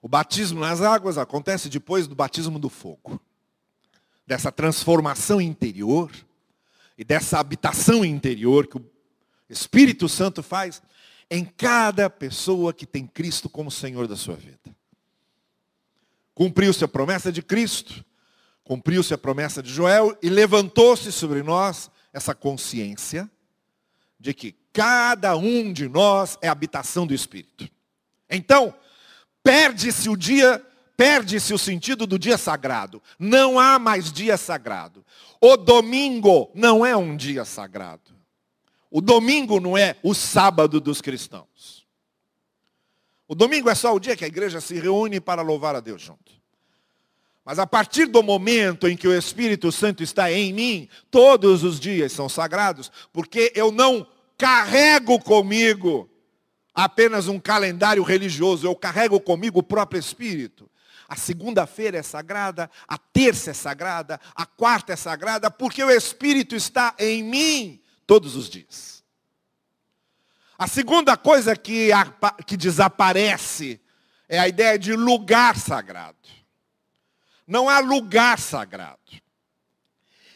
O 0.00 0.08
batismo 0.08 0.60
nas 0.60 0.82
águas 0.82 1.18
acontece 1.18 1.68
depois 1.68 2.06
do 2.06 2.14
batismo 2.14 2.58
do 2.58 2.68
fogo, 2.68 3.20
dessa 4.26 4.52
transformação 4.52 5.40
interior 5.40 6.12
e 6.96 7.04
dessa 7.04 7.38
habitação 7.38 8.04
interior 8.04 8.66
que 8.66 8.76
o 8.76 8.90
Espírito 9.48 10.08
Santo 10.08 10.42
faz 10.42 10.82
em 11.30 11.44
cada 11.44 12.08
pessoa 12.08 12.72
que 12.72 12.86
tem 12.86 13.06
Cristo 13.06 13.48
como 13.48 13.70
Senhor 13.70 14.06
da 14.06 14.16
sua 14.16 14.36
vida. 14.36 14.76
Cumpriu-se 16.34 16.84
a 16.84 16.88
promessa 16.88 17.30
de 17.30 17.42
Cristo, 17.42 18.04
cumpriu-se 18.64 19.14
a 19.14 19.18
promessa 19.18 19.62
de 19.62 19.72
Joel 19.72 20.16
e 20.22 20.28
levantou-se 20.28 21.12
sobre 21.12 21.42
nós 21.42 21.90
essa 22.12 22.34
consciência 22.34 23.30
de 24.18 24.32
que 24.34 24.56
cada 24.72 25.36
um 25.36 25.72
de 25.72 25.88
nós 25.88 26.38
é 26.40 26.48
habitação 26.48 27.06
do 27.06 27.14
Espírito. 27.14 27.68
Então, 28.28 28.74
perde-se 29.42 30.08
o 30.08 30.16
dia, 30.16 30.64
perde-se 30.96 31.52
o 31.52 31.58
sentido 31.58 32.06
do 32.06 32.18
dia 32.18 32.38
sagrado. 32.38 33.02
Não 33.18 33.58
há 33.58 33.78
mais 33.78 34.12
dia 34.12 34.36
sagrado. 34.36 35.04
O 35.40 35.56
domingo 35.56 36.50
não 36.54 36.84
é 36.84 36.96
um 36.96 37.16
dia 37.16 37.44
sagrado. 37.44 38.12
O 38.90 39.00
domingo 39.00 39.60
não 39.60 39.76
é 39.76 39.96
o 40.02 40.14
sábado 40.14 40.80
dos 40.80 41.00
cristãos. 41.00 41.83
O 43.26 43.34
domingo 43.34 43.70
é 43.70 43.74
só 43.74 43.94
o 43.94 44.00
dia 44.00 44.16
que 44.16 44.24
a 44.24 44.28
igreja 44.28 44.60
se 44.60 44.78
reúne 44.78 45.20
para 45.20 45.42
louvar 45.42 45.74
a 45.74 45.80
Deus 45.80 46.02
junto. 46.02 46.32
Mas 47.44 47.58
a 47.58 47.66
partir 47.66 48.06
do 48.06 48.22
momento 48.22 48.88
em 48.88 48.96
que 48.96 49.06
o 49.06 49.16
Espírito 49.16 49.70
Santo 49.70 50.02
está 50.02 50.32
em 50.32 50.52
mim, 50.52 50.88
todos 51.10 51.62
os 51.62 51.78
dias 51.78 52.12
são 52.12 52.28
sagrados, 52.28 52.90
porque 53.12 53.52
eu 53.54 53.70
não 53.70 54.06
carrego 54.38 55.18
comigo 55.20 56.08
apenas 56.74 57.28
um 57.28 57.38
calendário 57.38 58.02
religioso, 58.02 58.66
eu 58.66 58.74
carrego 58.74 59.20
comigo 59.20 59.60
o 59.60 59.62
próprio 59.62 60.00
Espírito. 60.00 60.70
A 61.06 61.16
segunda-feira 61.16 61.98
é 61.98 62.02
sagrada, 62.02 62.70
a 62.88 62.96
terça 62.96 63.50
é 63.50 63.54
sagrada, 63.54 64.18
a 64.34 64.46
quarta 64.46 64.94
é 64.94 64.96
sagrada, 64.96 65.50
porque 65.50 65.84
o 65.84 65.90
Espírito 65.90 66.56
está 66.56 66.94
em 66.98 67.22
mim 67.22 67.80
todos 68.06 68.34
os 68.36 68.48
dias. 68.48 69.03
A 70.58 70.66
segunda 70.68 71.16
coisa 71.16 71.56
que, 71.56 71.90
que 72.46 72.56
desaparece 72.56 73.80
é 74.28 74.38
a 74.38 74.48
ideia 74.48 74.78
de 74.78 74.94
lugar 74.94 75.56
sagrado. 75.56 76.16
Não 77.46 77.68
há 77.68 77.80
lugar 77.80 78.38
sagrado. 78.38 78.98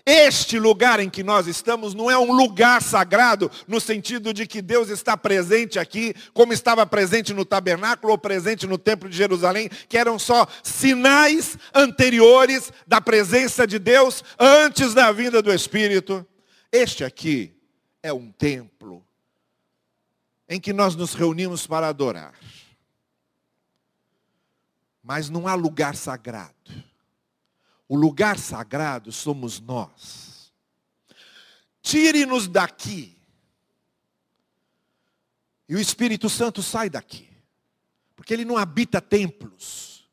Este 0.04 0.58
lugar 0.58 1.00
em 1.00 1.10
que 1.10 1.22
nós 1.22 1.46
estamos 1.46 1.92
não 1.92 2.10
é 2.10 2.18
um 2.18 2.32
lugar 2.32 2.80
sagrado 2.80 3.50
no 3.66 3.78
sentido 3.78 4.32
de 4.32 4.46
que 4.46 4.62
Deus 4.62 4.88
está 4.88 5.18
presente 5.18 5.78
aqui, 5.78 6.14
como 6.32 6.52
estava 6.54 6.86
presente 6.86 7.34
no 7.34 7.44
tabernáculo 7.44 8.12
ou 8.12 8.18
presente 8.18 8.66
no 8.66 8.78
templo 8.78 9.08
de 9.08 9.16
Jerusalém, 9.16 9.68
que 9.86 9.98
eram 9.98 10.18
só 10.18 10.48
sinais 10.62 11.58
anteriores 11.74 12.72
da 12.86 13.02
presença 13.02 13.66
de 13.66 13.78
Deus 13.78 14.24
antes 14.38 14.94
da 14.94 15.12
vinda 15.12 15.42
do 15.42 15.52
Espírito. 15.52 16.26
Este 16.72 17.04
aqui 17.04 17.54
é 18.02 18.10
um 18.10 18.32
templo 18.32 19.04
em 20.48 20.58
que 20.58 20.72
nós 20.72 20.94
nos 20.94 21.14
reunimos 21.14 21.66
para 21.66 21.88
adorar. 21.88 22.34
Mas 25.02 25.28
não 25.28 25.46
há 25.46 25.54
lugar 25.54 25.94
sagrado. 25.94 26.54
O 27.88 27.96
lugar 27.96 28.38
sagrado 28.38 29.12
somos 29.12 29.60
nós. 29.60 30.52
Tire-nos 31.82 32.48
daqui. 32.48 33.16
E 35.68 35.74
o 35.74 35.80
Espírito 35.80 36.28
Santo 36.28 36.62
sai 36.62 36.88
daqui. 36.88 37.28
Porque 38.16 38.32
ele 38.32 38.44
não 38.44 38.56
habita 38.56 39.00
templos. 39.00 40.08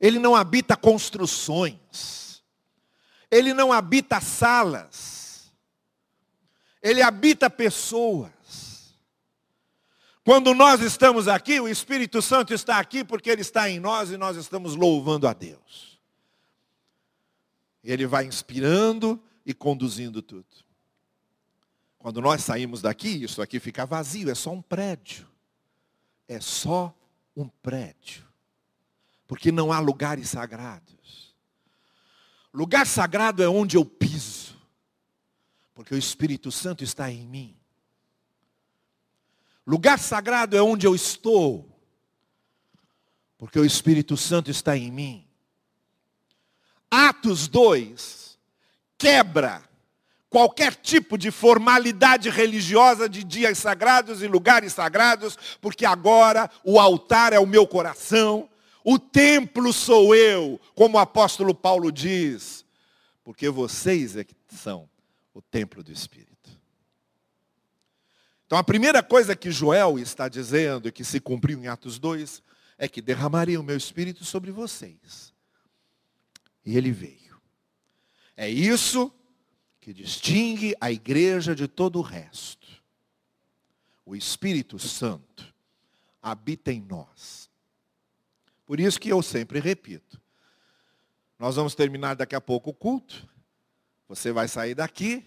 Ele 0.00 0.18
não 0.18 0.34
habita 0.34 0.76
construções. 0.76 2.42
Ele 3.30 3.52
não 3.52 3.72
habita 3.72 4.20
salas. 4.20 5.52
Ele 6.82 7.02
habita 7.02 7.48
pessoas. 7.50 8.30
Quando 10.24 10.54
nós 10.54 10.80
estamos 10.80 11.28
aqui, 11.28 11.58
o 11.60 11.68
Espírito 11.68 12.20
Santo 12.20 12.52
está 12.52 12.78
aqui 12.78 13.02
porque 13.04 13.30
ele 13.30 13.40
está 13.40 13.68
em 13.68 13.80
nós 13.80 14.10
e 14.10 14.16
nós 14.16 14.36
estamos 14.36 14.76
louvando 14.76 15.26
a 15.26 15.32
Deus. 15.32 15.98
Ele 17.82 18.06
vai 18.06 18.26
inspirando 18.26 19.22
e 19.44 19.54
conduzindo 19.54 20.20
tudo. 20.20 20.46
Quando 21.98 22.20
nós 22.20 22.42
saímos 22.42 22.82
daqui, 22.82 23.24
isso 23.24 23.40
aqui 23.42 23.58
fica 23.58 23.86
vazio, 23.86 24.30
é 24.30 24.34
só 24.34 24.52
um 24.52 24.62
prédio. 24.62 25.26
É 26.28 26.40
só 26.40 26.94
um 27.36 27.48
prédio. 27.48 28.26
Porque 29.26 29.50
não 29.50 29.72
há 29.72 29.80
lugares 29.80 30.28
sagrados. 30.28 31.34
Lugar 32.52 32.86
sagrado 32.86 33.42
é 33.42 33.48
onde 33.48 33.76
eu 33.76 33.84
piso 33.84 34.40
porque 35.80 35.94
o 35.94 35.98
Espírito 35.98 36.52
Santo 36.52 36.84
está 36.84 37.10
em 37.10 37.26
mim. 37.26 37.56
Lugar 39.70 40.00
sagrado 40.00 40.56
é 40.56 40.60
onde 40.60 40.84
eu 40.84 40.96
estou, 40.96 41.64
porque 43.38 43.56
o 43.56 43.64
Espírito 43.64 44.16
Santo 44.16 44.50
está 44.50 44.76
em 44.76 44.90
mim. 44.90 45.24
Atos 46.90 47.46
2 47.46 48.36
quebra 48.98 49.62
qualquer 50.28 50.74
tipo 50.74 51.16
de 51.16 51.30
formalidade 51.30 52.28
religiosa 52.28 53.08
de 53.08 53.22
dias 53.22 53.58
sagrados 53.58 54.24
e 54.24 54.26
lugares 54.26 54.72
sagrados, 54.72 55.38
porque 55.60 55.86
agora 55.86 56.50
o 56.64 56.80
altar 56.80 57.32
é 57.32 57.38
o 57.38 57.46
meu 57.46 57.64
coração, 57.64 58.50
o 58.82 58.98
templo 58.98 59.72
sou 59.72 60.16
eu, 60.16 60.60
como 60.74 60.96
o 60.96 61.00
apóstolo 61.00 61.54
Paulo 61.54 61.92
diz, 61.92 62.64
porque 63.22 63.48
vocês 63.48 64.16
é 64.16 64.24
que 64.24 64.34
são 64.48 64.90
o 65.32 65.40
templo 65.40 65.80
do 65.80 65.92
Espírito. 65.92 66.29
Então 68.50 68.58
a 68.58 68.64
primeira 68.64 69.00
coisa 69.00 69.36
que 69.36 69.48
Joel 69.52 69.96
está 69.96 70.28
dizendo 70.28 70.88
e 70.88 70.90
que 70.90 71.04
se 71.04 71.20
cumpriu 71.20 71.62
em 71.62 71.68
Atos 71.68 72.00
2 72.00 72.42
é 72.76 72.88
que 72.88 73.00
derramaria 73.00 73.60
o 73.60 73.62
meu 73.62 73.76
Espírito 73.76 74.24
sobre 74.24 74.50
vocês. 74.50 75.32
E 76.66 76.76
ele 76.76 76.90
veio. 76.90 77.40
É 78.36 78.50
isso 78.50 79.14
que 79.80 79.94
distingue 79.94 80.74
a 80.80 80.90
igreja 80.90 81.54
de 81.54 81.68
todo 81.68 82.00
o 82.00 82.02
resto. 82.02 82.66
O 84.04 84.16
Espírito 84.16 84.80
Santo 84.80 85.54
habita 86.20 86.72
em 86.72 86.80
nós. 86.80 87.48
Por 88.66 88.80
isso 88.80 88.98
que 88.98 89.10
eu 89.10 89.22
sempre 89.22 89.60
repito. 89.60 90.20
Nós 91.38 91.54
vamos 91.54 91.76
terminar 91.76 92.16
daqui 92.16 92.34
a 92.34 92.40
pouco 92.40 92.70
o 92.70 92.74
culto. 92.74 93.28
Você 94.08 94.32
vai 94.32 94.48
sair 94.48 94.74
daqui, 94.74 95.24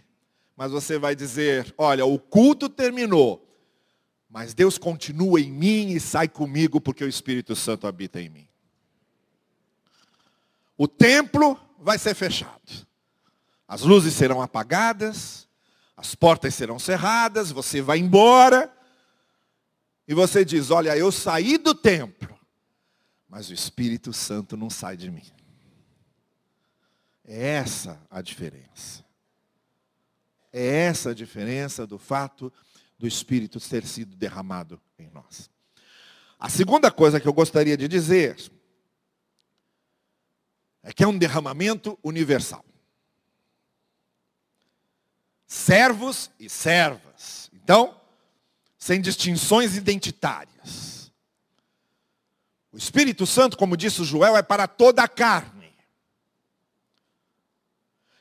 mas 0.56 0.72
você 0.72 0.98
vai 0.98 1.16
dizer: 1.16 1.74
olha, 1.78 2.06
o 2.06 2.20
culto 2.20 2.70
terminou, 2.70 3.48
mas 4.30 4.54
Deus 4.54 4.78
continua 4.78 5.40
em 5.40 5.52
mim 5.52 5.90
e 5.90 6.00
sai 6.00 6.28
comigo 6.28 6.80
porque 6.80 7.04
o 7.04 7.10
Espírito 7.10 7.56
Santo 7.56 7.88
habita 7.88 8.22
em 8.22 8.30
mim. 8.30 8.48
O 10.78 10.88
templo 10.88 11.60
vai 11.80 11.98
ser 12.00 12.16
fechado. 12.16 12.88
As 13.68 13.82
luzes 13.82 14.14
serão 14.14 14.42
apagadas, 14.42 15.48
as 15.96 16.16
portas 16.16 16.54
serão 16.54 16.78
cerradas, 16.78 17.52
você 17.52 17.82
vai 17.82 18.00
embora. 18.00 18.72
E 20.08 20.14
você 20.14 20.44
diz: 20.44 20.72
Olha, 20.72 20.96
eu 20.98 21.12
saí 21.12 21.58
do 21.58 21.74
templo, 21.74 22.38
mas 23.28 23.50
o 23.50 23.54
Espírito 23.54 24.12
Santo 24.14 24.58
não 24.58 24.70
sai 24.70 24.98
de 24.98 25.10
mim. 25.10 25.26
É 27.26 27.56
essa 27.56 28.02
a 28.10 28.22
diferença. 28.22 29.04
É 30.54 30.86
essa 30.86 31.10
a 31.10 31.14
diferença 31.16 31.88
do 31.88 31.98
fato 31.98 32.54
do 32.98 33.08
Espírito 33.08 33.60
ter 33.60 33.86
sido 33.86 34.16
derramado 34.16 34.80
em 34.98 35.10
nós. 35.10 35.50
A 36.40 36.48
segunda 36.48 36.92
coisa 36.92 37.20
que 37.20 37.28
eu 37.28 37.34
gostaria 37.34 37.76
de 37.76 37.88
dizer 37.88 38.38
é 40.84 40.94
que 40.94 41.04
é 41.04 41.08
um 41.08 41.18
derramamento 41.18 41.98
universal. 42.04 42.64
Servos 45.48 46.30
e 46.40 46.50
servas. 46.50 47.50
Então, 47.54 48.00
sem 48.78 49.00
distinções 49.00 49.78
identitárias. 49.78 51.12
O 52.72 52.78
Espírito 52.78 53.26
Santo, 53.26 53.56
como 53.56 53.78
disse 53.78 54.02
o 54.02 54.06
Joel, 54.06 54.36
é 54.36 54.42
para 54.44 54.68
toda 54.68 55.04
a 55.04 55.08
carne. 55.08 55.53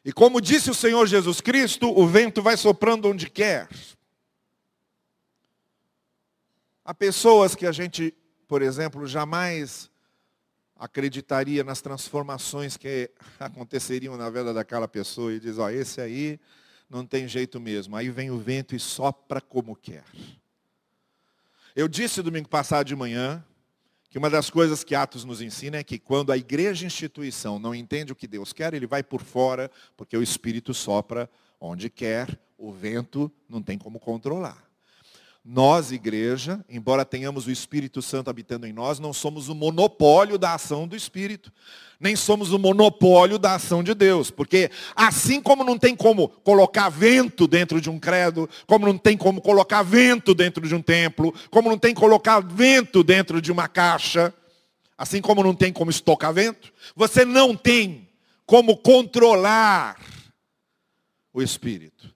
E 0.04 0.12
como 0.12 0.40
disse 0.40 0.70
o 0.70 0.74
Senhor 0.74 1.06
Jesus 1.06 1.40
Cristo, 1.40 1.88
o 1.88 2.06
vento 2.06 2.42
vai 2.42 2.56
soprando 2.56 3.08
onde 3.08 3.30
quer. 3.30 3.68
Há 6.84 6.92
pessoas 6.92 7.54
que 7.54 7.64
a 7.64 7.72
gente, 7.72 8.12
por 8.48 8.62
exemplo, 8.62 9.06
jamais 9.06 9.88
acreditaria 10.76 11.62
nas 11.62 11.80
transformações 11.80 12.76
que 12.76 13.08
aconteceriam 13.38 14.16
na 14.16 14.28
vida 14.28 14.52
daquela 14.52 14.88
pessoa 14.88 15.32
e 15.32 15.38
diz, 15.38 15.58
ó, 15.58 15.70
esse 15.70 16.00
aí 16.00 16.40
não 16.90 17.06
tem 17.06 17.28
jeito 17.28 17.60
mesmo. 17.60 17.94
Aí 17.94 18.10
vem 18.10 18.32
o 18.32 18.38
vento 18.38 18.74
e 18.74 18.80
sopra 18.80 19.40
como 19.40 19.76
quer. 19.76 20.04
Eu 21.76 21.86
disse 21.86 22.20
domingo 22.20 22.48
passado 22.48 22.86
de 22.88 22.96
manhã 22.96 23.44
que 24.12 24.18
uma 24.18 24.29
das 24.29 24.51
coisas 24.51 24.85
que 24.85 24.94
Atos 24.94 25.25
nos 25.25 25.40
ensina 25.40 25.79
é 25.79 25.83
que 25.83 25.98
quando 25.98 26.33
a 26.33 26.37
igreja 26.37 26.85
instituição 26.85 27.59
não 27.59 27.75
entende 27.75 28.12
o 28.12 28.14
que 28.14 28.27
Deus 28.27 28.53
quer, 28.53 28.75
ele 28.75 28.87
vai 28.87 29.03
por 29.03 29.22
fora, 29.22 29.70
porque 29.96 30.14
o 30.14 30.22
Espírito 30.22 30.75
sopra 30.75 31.31
onde 31.59 31.88
quer, 31.88 32.38
o 32.59 32.70
vento 32.70 33.33
não 33.48 33.62
tem 33.62 33.79
como 33.79 33.98
controlar. 33.98 34.70
Nós, 35.44 35.90
igreja, 35.90 36.64
embora 36.68 37.05
tenhamos 37.05 37.48
o 37.48 37.50
Espírito 37.50 38.00
Santo 38.00 38.31
habitando 38.31 38.64
em 38.64 38.72
nós, 38.72 39.00
não 39.00 39.12
somos 39.12 39.48
o 39.48 39.55
monopólio 39.57 40.38
da 40.38 40.55
ação 40.55 40.87
do 40.87 40.94
Espírito. 40.94 41.52
Nem 41.98 42.14
somos 42.14 42.52
o 42.52 42.59
monopólio 42.61 43.38
da 43.38 43.57
ação 43.57 43.83
de 43.83 43.92
Deus. 43.92 44.31
Porque 44.31 44.70
assim 44.94 45.40
como 45.40 45.64
não 45.64 45.76
tem 45.76 45.96
como 45.96 46.28
colocar 46.28 46.88
vento 46.90 47.48
dentro 47.48 47.81
de 47.81 47.90
um 47.90 47.98
credo, 47.98 48.48
como 48.68 48.87
não 48.87 48.96
tem 48.96 49.16
como 49.16 49.40
colocar 49.40 49.83
vento 49.83 50.33
dentro 50.33 50.66
de 50.66 50.76
um 50.76 50.83
templo, 50.83 51.35
como 51.50 51.68
não 51.68 51.78
tem 51.78 51.92
como 51.92 52.09
colocar 52.09 52.40
vento 52.40 53.02
dentro 53.02 53.42
de 53.42 53.50
uma 53.50 53.66
caixa, 53.66 54.33
assim 54.96 55.20
como 55.20 55.42
não 55.42 55.55
tem 55.55 55.72
como 55.72 55.90
estocar 55.90 56.33
vento, 56.33 56.72
você 56.94 57.24
não 57.24 57.57
tem 57.57 58.09
como 58.46 58.76
controlar 58.76 60.00
o 61.33 61.42
Espírito. 61.42 62.12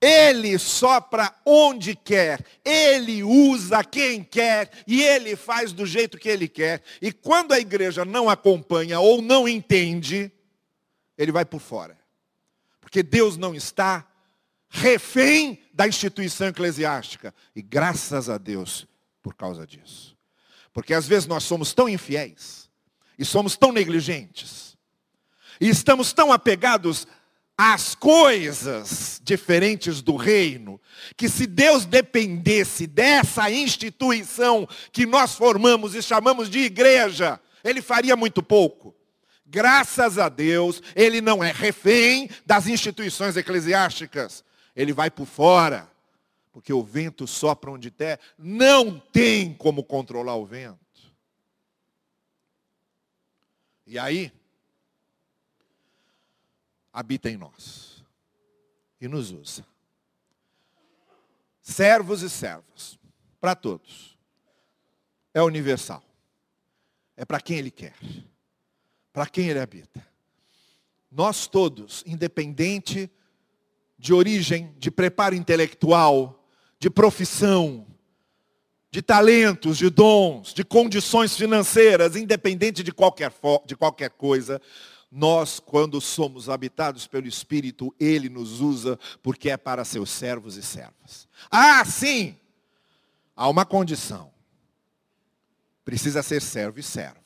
Ele 0.00 0.56
sopra 0.58 1.34
onde 1.44 1.96
quer, 1.96 2.44
ele 2.64 3.24
usa 3.24 3.82
quem 3.82 4.22
quer 4.22 4.70
e 4.86 5.02
ele 5.02 5.34
faz 5.34 5.72
do 5.72 5.84
jeito 5.84 6.18
que 6.18 6.28
ele 6.28 6.48
quer. 6.48 6.82
E 7.02 7.12
quando 7.12 7.52
a 7.52 7.58
igreja 7.58 8.04
não 8.04 8.30
acompanha 8.30 9.00
ou 9.00 9.20
não 9.20 9.48
entende, 9.48 10.30
ele 11.16 11.32
vai 11.32 11.44
por 11.44 11.60
fora. 11.60 11.98
Porque 12.80 13.02
Deus 13.02 13.36
não 13.36 13.54
está 13.54 14.06
refém 14.68 15.60
da 15.74 15.88
instituição 15.88 16.46
eclesiástica. 16.46 17.34
E 17.54 17.60
graças 17.60 18.28
a 18.28 18.38
Deus 18.38 18.86
por 19.20 19.34
causa 19.34 19.66
disso. 19.66 20.16
Porque 20.72 20.94
às 20.94 21.08
vezes 21.08 21.26
nós 21.26 21.42
somos 21.42 21.74
tão 21.74 21.88
infiéis 21.88 22.70
e 23.18 23.24
somos 23.24 23.56
tão 23.56 23.72
negligentes 23.72 24.68
e 25.60 25.68
estamos 25.68 26.12
tão 26.12 26.32
apegados 26.32 27.06
as 27.60 27.96
coisas 27.96 29.20
diferentes 29.24 30.00
do 30.00 30.14
reino, 30.14 30.80
que 31.16 31.28
se 31.28 31.44
Deus 31.44 31.84
dependesse 31.84 32.86
dessa 32.86 33.50
instituição 33.50 34.68
que 34.92 35.04
nós 35.04 35.34
formamos 35.34 35.96
e 35.96 36.00
chamamos 36.00 36.48
de 36.48 36.60
igreja, 36.60 37.40
ele 37.64 37.82
faria 37.82 38.14
muito 38.14 38.44
pouco. 38.44 38.94
Graças 39.44 40.18
a 40.18 40.28
Deus, 40.28 40.80
ele 40.94 41.20
não 41.20 41.42
é 41.42 41.50
refém 41.50 42.30
das 42.46 42.68
instituições 42.68 43.36
eclesiásticas. 43.36 44.44
Ele 44.76 44.92
vai 44.92 45.10
por 45.10 45.26
fora, 45.26 45.90
porque 46.52 46.72
o 46.72 46.84
vento 46.84 47.26
sopra 47.26 47.72
onde 47.72 47.90
der, 47.90 48.20
não 48.38 49.00
tem 49.00 49.52
como 49.52 49.82
controlar 49.82 50.36
o 50.36 50.46
vento. 50.46 50.78
E 53.84 53.98
aí, 53.98 54.30
habita 56.98 57.30
em 57.30 57.36
nós 57.36 58.04
e 59.00 59.06
nos 59.06 59.30
usa. 59.30 59.64
Servos 61.62 62.22
e 62.22 62.28
servas, 62.28 62.98
para 63.40 63.54
todos. 63.54 64.18
É 65.32 65.40
universal. 65.40 66.02
É 67.16 67.24
para 67.24 67.40
quem 67.40 67.56
Ele 67.56 67.70
quer, 67.70 67.94
para 69.12 69.26
quem 69.26 69.48
Ele 69.48 69.60
habita. 69.60 70.04
Nós 71.08 71.46
todos, 71.46 72.02
independente 72.04 73.08
de 73.96 74.12
origem, 74.12 74.74
de 74.76 74.90
preparo 74.90 75.36
intelectual, 75.36 76.48
de 76.80 76.90
profissão, 76.90 77.86
de 78.90 79.02
talentos, 79.02 79.78
de 79.78 79.88
dons, 79.88 80.52
de 80.52 80.64
condições 80.64 81.36
financeiras, 81.36 82.16
independente 82.16 82.82
de 82.82 82.90
qualquer, 82.90 83.32
de 83.64 83.76
qualquer 83.76 84.10
coisa, 84.10 84.60
nós, 85.10 85.58
quando 85.58 86.00
somos 86.00 86.48
habitados 86.48 87.06
pelo 87.06 87.26
Espírito, 87.26 87.94
Ele 87.98 88.28
nos 88.28 88.60
usa 88.60 88.98
porque 89.22 89.48
é 89.48 89.56
para 89.56 89.84
seus 89.84 90.10
servos 90.10 90.56
e 90.56 90.62
servas. 90.62 91.26
Ah, 91.50 91.84
sim! 91.84 92.36
Há 93.34 93.48
uma 93.48 93.64
condição. 93.64 94.30
Precisa 95.84 96.22
ser 96.22 96.42
servo 96.42 96.78
e 96.78 96.82
serva. 96.82 97.16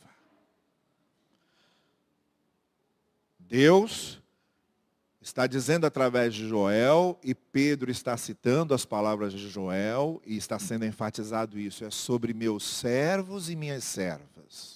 Deus 3.39 4.23
está 5.21 5.47
dizendo 5.47 5.87
através 5.87 6.35
de 6.35 6.49
Joel, 6.49 7.19
e 7.23 7.35
Pedro 7.35 7.91
está 7.91 8.17
citando 8.17 8.73
as 8.73 8.85
palavras 8.85 9.33
de 9.33 9.49
Joel, 9.49 10.23
e 10.25 10.37
está 10.37 10.59
sendo 10.59 10.85
enfatizado 10.85 11.59
isso, 11.59 11.85
é 11.85 11.91
sobre 11.91 12.33
meus 12.33 12.65
servos 12.65 13.51
e 13.51 13.57
minhas 13.57 13.85
servas. 13.85 14.72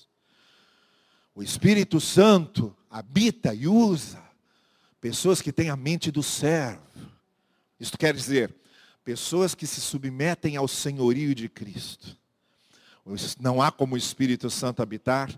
O 1.37 1.43
Espírito 1.43 2.01
Santo 2.01 2.75
habita 2.91 3.53
e 3.53 3.69
usa 3.69 4.25
pessoas 5.03 5.43
que 5.43 5.53
têm 5.53 5.69
a 5.69 5.77
mente 5.77 6.11
do 6.11 6.23
servo. 6.23 6.81
Isto 7.79 7.99
quer 7.99 8.15
dizer, 8.15 8.55
pessoas 9.05 9.55
que 9.55 9.67
se 9.67 9.83
submetem 9.83 10.57
ao 10.57 10.67
senhorio 10.67 11.35
de 11.35 11.47
Cristo. 11.47 12.17
Não 13.39 13.61
há 13.61 13.71
como 13.71 13.95
o 13.95 13.99
Espírito 13.99 14.49
Santo 14.49 14.83
habitar 14.83 15.29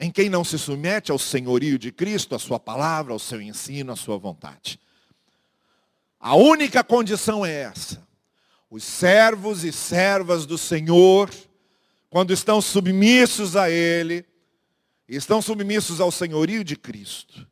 em 0.00 0.10
quem 0.10 0.30
não 0.30 0.42
se 0.42 0.58
submete 0.58 1.12
ao 1.12 1.18
senhorio 1.18 1.78
de 1.78 1.92
Cristo, 1.92 2.34
à 2.34 2.38
sua 2.38 2.58
palavra, 2.58 3.12
ao 3.12 3.18
seu 3.18 3.40
ensino, 3.40 3.92
à 3.92 3.96
sua 3.96 4.16
vontade. 4.16 4.80
A 6.18 6.34
única 6.34 6.82
condição 6.82 7.44
é 7.44 7.52
essa. 7.52 8.02
Os 8.70 8.82
servos 8.82 9.62
e 9.62 9.72
servas 9.72 10.46
do 10.46 10.56
Senhor, 10.56 11.30
quando 12.08 12.32
estão 12.32 12.62
submissos 12.62 13.56
a 13.56 13.70
Ele, 13.70 14.24
e 15.08 15.16
estão 15.16 15.40
submissos 15.40 16.00
ao 16.00 16.10
senhorio 16.10 16.64
de 16.64 16.76
Cristo, 16.76 17.46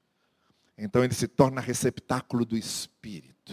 então 0.77 1.05
ele 1.05 1.15
se 1.15 1.29
torna 1.29 1.61
receptáculo 1.61 2.45
do 2.45 2.57
Espírito. 2.57 3.53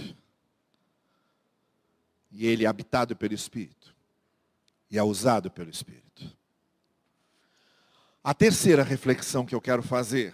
E 2.32 2.48
ele 2.48 2.66
é 2.66 2.68
habitado 2.68 3.16
pelo 3.16 3.34
Espírito. 3.34 3.94
E 4.90 4.98
é 4.98 5.04
usado 5.04 5.52
pelo 5.52 5.70
Espírito. 5.70 6.02
A 8.24 8.34
terceira 8.34 8.84
reflexão 8.84 9.46
que 9.46 9.54
eu 9.54 9.62
quero 9.62 9.84
fazer 9.84 10.34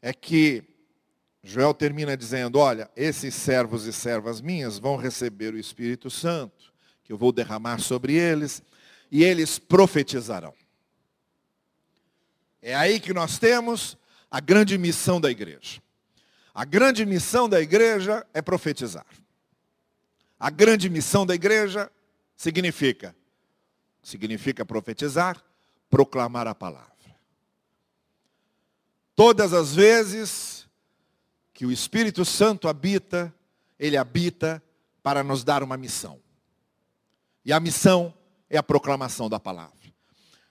é 0.00 0.12
que 0.12 0.64
Joel 1.42 1.72
termina 1.72 2.16
dizendo, 2.16 2.58
olha, 2.58 2.90
esses 2.96 3.34
servos 3.34 3.86
e 3.86 3.92
servas 3.92 4.40
minhas 4.40 4.78
vão 4.78 4.96
receber 4.96 5.54
o 5.54 5.58
Espírito 5.58 6.10
Santo, 6.10 6.72
que 7.04 7.12
eu 7.12 7.16
vou 7.16 7.32
derramar 7.32 7.78
sobre 7.78 8.14
eles, 8.14 8.62
e 9.10 9.24
eles 9.24 9.58
profetizarão. 9.58 10.54
É 12.60 12.74
aí 12.74 13.00
que 13.00 13.12
nós 13.12 13.38
temos 13.38 13.96
a 14.30 14.40
grande 14.40 14.76
missão 14.76 15.20
da 15.20 15.30
igreja. 15.30 15.80
A 16.54 16.64
grande 16.64 17.06
missão 17.06 17.48
da 17.48 17.60
igreja 17.60 18.26
é 18.34 18.42
profetizar. 18.42 19.06
A 20.38 20.50
grande 20.50 20.88
missão 20.90 21.24
da 21.24 21.34
igreja 21.34 21.90
significa 22.36 23.14
significa 24.02 24.64
profetizar, 24.64 25.42
proclamar 25.90 26.46
a 26.46 26.54
palavra. 26.54 26.88
Todas 29.14 29.52
as 29.52 29.74
vezes 29.74 30.66
que 31.52 31.66
o 31.66 31.72
Espírito 31.72 32.24
Santo 32.24 32.68
habita, 32.68 33.34
ele 33.78 33.96
habita 33.96 34.62
para 35.02 35.22
nos 35.22 35.44
dar 35.44 35.62
uma 35.62 35.76
missão. 35.76 36.20
E 37.44 37.52
a 37.52 37.60
missão 37.60 38.14
é 38.48 38.56
a 38.56 38.62
proclamação 38.62 39.28
da 39.28 39.40
palavra. 39.40 39.77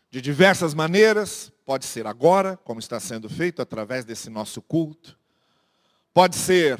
De 0.09 0.21
diversas 0.21 0.73
maneiras, 0.73 1.51
Pode 1.67 1.85
ser 1.85 2.07
agora, 2.07 2.55
como 2.63 2.79
está 2.79 2.97
sendo 2.97 3.27
feito 3.27 3.61
através 3.61 4.05
desse 4.05 4.29
nosso 4.29 4.61
culto. 4.61 5.19
Pode 6.13 6.37
ser 6.37 6.79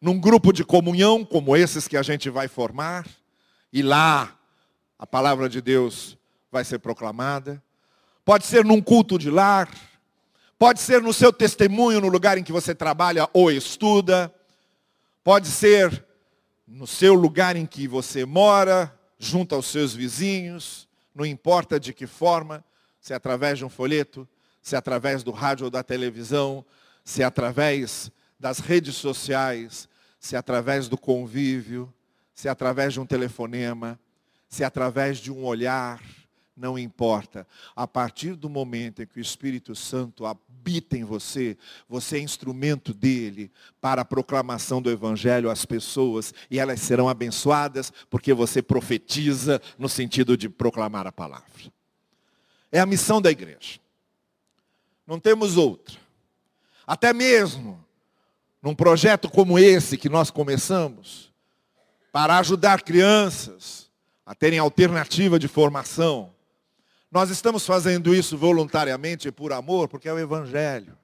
num 0.00 0.18
grupo 0.18 0.50
de 0.50 0.64
comunhão, 0.64 1.26
como 1.26 1.54
esses 1.54 1.86
que 1.86 1.94
a 1.94 2.02
gente 2.02 2.30
vai 2.30 2.48
formar, 2.48 3.06
e 3.70 3.82
lá 3.82 4.34
a 4.98 5.06
palavra 5.06 5.46
de 5.46 5.60
Deus 5.60 6.16
vai 6.50 6.64
ser 6.64 6.78
proclamada. 6.78 7.62
Pode 8.24 8.46
ser 8.46 8.64
num 8.64 8.80
culto 8.80 9.18
de 9.18 9.28
lar. 9.30 9.68
Pode 10.58 10.80
ser 10.80 11.02
no 11.02 11.12
seu 11.12 11.30
testemunho 11.30 12.00
no 12.00 12.08
lugar 12.08 12.38
em 12.38 12.42
que 12.42 12.50
você 12.50 12.74
trabalha 12.74 13.28
ou 13.34 13.52
estuda. 13.52 14.34
Pode 15.22 15.48
ser 15.48 16.02
no 16.66 16.86
seu 16.86 17.12
lugar 17.12 17.56
em 17.56 17.66
que 17.66 17.86
você 17.86 18.24
mora, 18.24 18.98
junto 19.18 19.54
aos 19.54 19.66
seus 19.66 19.92
vizinhos, 19.92 20.88
não 21.14 21.24
importa 21.24 21.78
de 21.78 21.92
que 21.92 22.06
forma 22.06 22.64
se 23.00 23.12
é 23.12 23.16
através 23.16 23.58
de 23.58 23.64
um 23.64 23.68
folheto, 23.68 24.26
se 24.62 24.74
é 24.74 24.78
através 24.78 25.22
do 25.22 25.30
rádio 25.30 25.66
ou 25.66 25.70
da 25.70 25.82
televisão, 25.82 26.64
se 27.04 27.22
é 27.22 27.24
através 27.24 28.10
das 28.40 28.58
redes 28.60 28.94
sociais, 28.94 29.88
se 30.18 30.34
é 30.34 30.38
através 30.38 30.88
do 30.88 30.96
convívio, 30.96 31.92
se 32.34 32.48
é 32.48 32.50
através 32.50 32.94
de 32.94 33.00
um 33.00 33.04
telefonema, 33.04 34.00
se 34.48 34.62
é 34.62 34.66
através 34.66 35.18
de 35.18 35.30
um 35.30 35.44
olhar, 35.44 36.02
não 36.56 36.78
importa. 36.78 37.46
A 37.74 37.86
partir 37.86 38.34
do 38.34 38.48
momento 38.48 39.02
em 39.02 39.06
que 39.06 39.18
o 39.18 39.20
Espírito 39.20 39.74
Santo 39.74 40.26
habita 40.26 40.96
em 40.96 41.04
você, 41.04 41.56
você 41.88 42.18
é 42.18 42.20
instrumento 42.20 42.94
dele 42.94 43.50
para 43.80 44.02
a 44.02 44.04
proclamação 44.04 44.80
do 44.80 44.90
Evangelho 44.90 45.50
às 45.50 45.64
pessoas 45.64 46.32
e 46.50 46.58
elas 46.58 46.80
serão 46.80 47.08
abençoadas 47.08 47.92
porque 48.08 48.32
você 48.32 48.62
profetiza 48.62 49.60
no 49.78 49.88
sentido 49.88 50.36
de 50.36 50.48
proclamar 50.48 51.06
a 51.06 51.12
palavra. 51.12 51.72
É 52.70 52.80
a 52.80 52.86
missão 52.86 53.20
da 53.20 53.30
igreja. 53.30 53.80
Não 55.06 55.20
temos 55.20 55.56
outra. 55.56 55.96
Até 56.86 57.12
mesmo 57.12 57.84
num 58.64 58.74
projeto 58.74 59.28
como 59.28 59.58
esse 59.58 59.98
que 59.98 60.08
nós 60.08 60.30
começamos, 60.30 61.30
para 62.10 62.38
ajudar 62.38 62.80
crianças 62.80 63.90
a 64.24 64.34
terem 64.34 64.58
alternativa 64.58 65.38
de 65.38 65.46
formação, 65.46 66.33
nós 67.14 67.30
estamos 67.30 67.64
fazendo 67.64 68.12
isso 68.12 68.36
voluntariamente 68.36 69.30
por 69.30 69.52
amor, 69.52 69.86
porque 69.86 70.08
é 70.08 70.12
o 70.12 70.18
Evangelho. 70.18 70.98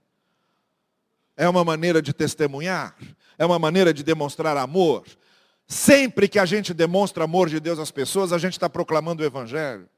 É 1.37 1.49
uma 1.49 1.65
maneira 1.65 2.03
de 2.03 2.13
testemunhar, 2.13 2.97
é 3.39 3.47
uma 3.47 3.61
maneira 3.61 3.95
de 3.95 4.03
demonstrar 4.03 4.57
amor. 4.57 5.07
Sempre 5.69 6.27
que 6.27 6.41
a 6.41 6.45
gente 6.45 6.75
demonstra 6.75 7.23
amor 7.23 7.49
de 7.49 7.61
Deus 7.61 7.79
às 7.79 7.93
pessoas, 7.93 8.33
a 8.33 8.39
gente 8.39 8.55
está 8.55 8.69
proclamando 8.69 9.23
o 9.23 9.25
Evangelho. 9.27 9.89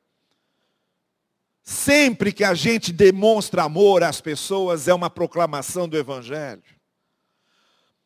Sempre 1.63 2.31
que 2.31 2.45
a 2.45 2.53
gente 2.53 2.93
demonstra 2.93 3.63
amor 3.63 4.03
às 4.03 4.21
pessoas, 4.21 4.89
é 4.89 4.93
uma 4.93 5.09
proclamação 5.09 5.89
do 5.89 5.97
Evangelho. 5.97 6.63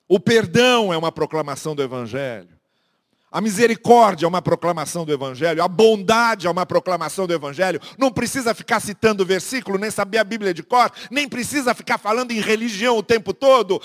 O 0.06 0.20
perdão 0.20 0.92
é 0.92 0.96
uma 0.96 1.10
proclamação 1.10 1.74
do 1.74 1.82
Evangelho. 1.82 2.55
A 3.30 3.40
misericórdia 3.40 4.24
é 4.24 4.28
uma 4.28 4.40
proclamação 4.40 5.04
do 5.04 5.12
Evangelho, 5.12 5.62
a 5.62 5.68
bondade 5.68 6.46
é 6.46 6.50
uma 6.50 6.64
proclamação 6.64 7.26
do 7.26 7.34
Evangelho. 7.34 7.80
Não 7.98 8.10
precisa 8.10 8.54
ficar 8.54 8.80
citando 8.80 9.22
o 9.22 9.26
versículo, 9.26 9.78
nem 9.78 9.90
saber 9.90 10.18
a 10.18 10.24
Bíblia 10.24 10.54
de 10.54 10.62
cor, 10.62 10.90
nem 11.10 11.28
precisa 11.28 11.74
ficar 11.74 11.98
falando 11.98 12.30
em 12.30 12.40
religião 12.40 12.96
o 12.96 13.02
tempo 13.02 13.34
todo. 13.34 13.82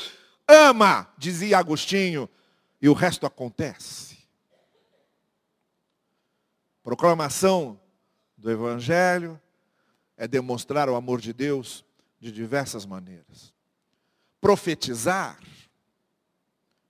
Ama, 0.47 1.11
dizia 1.17 1.57
Agostinho, 1.57 2.29
e 2.81 2.87
o 2.87 2.93
resto 2.93 3.25
acontece. 3.25 4.19
Proclamação 6.83 7.79
do 8.37 8.49
Evangelho 8.49 9.39
é 10.17 10.27
demonstrar 10.27 10.89
o 10.89 10.95
amor 10.95 11.19
de 11.19 11.33
Deus 11.33 11.83
de 12.19 12.31
diversas 12.31 12.85
maneiras. 12.85 13.53
Profetizar 14.39 15.39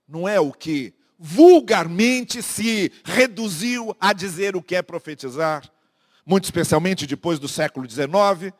não 0.06 0.28
é 0.28 0.38
o 0.38 0.52
que 0.52 0.94
vulgarmente 1.24 2.42
se 2.42 2.90
reduziu 3.04 3.96
a 4.00 4.12
dizer 4.12 4.56
o 4.56 4.62
que 4.62 4.74
é 4.74 4.82
profetizar, 4.82 5.70
muito 6.26 6.44
especialmente 6.44 7.06
depois 7.06 7.38
do 7.38 7.46
século 7.46 7.88
XIX, 7.88 8.52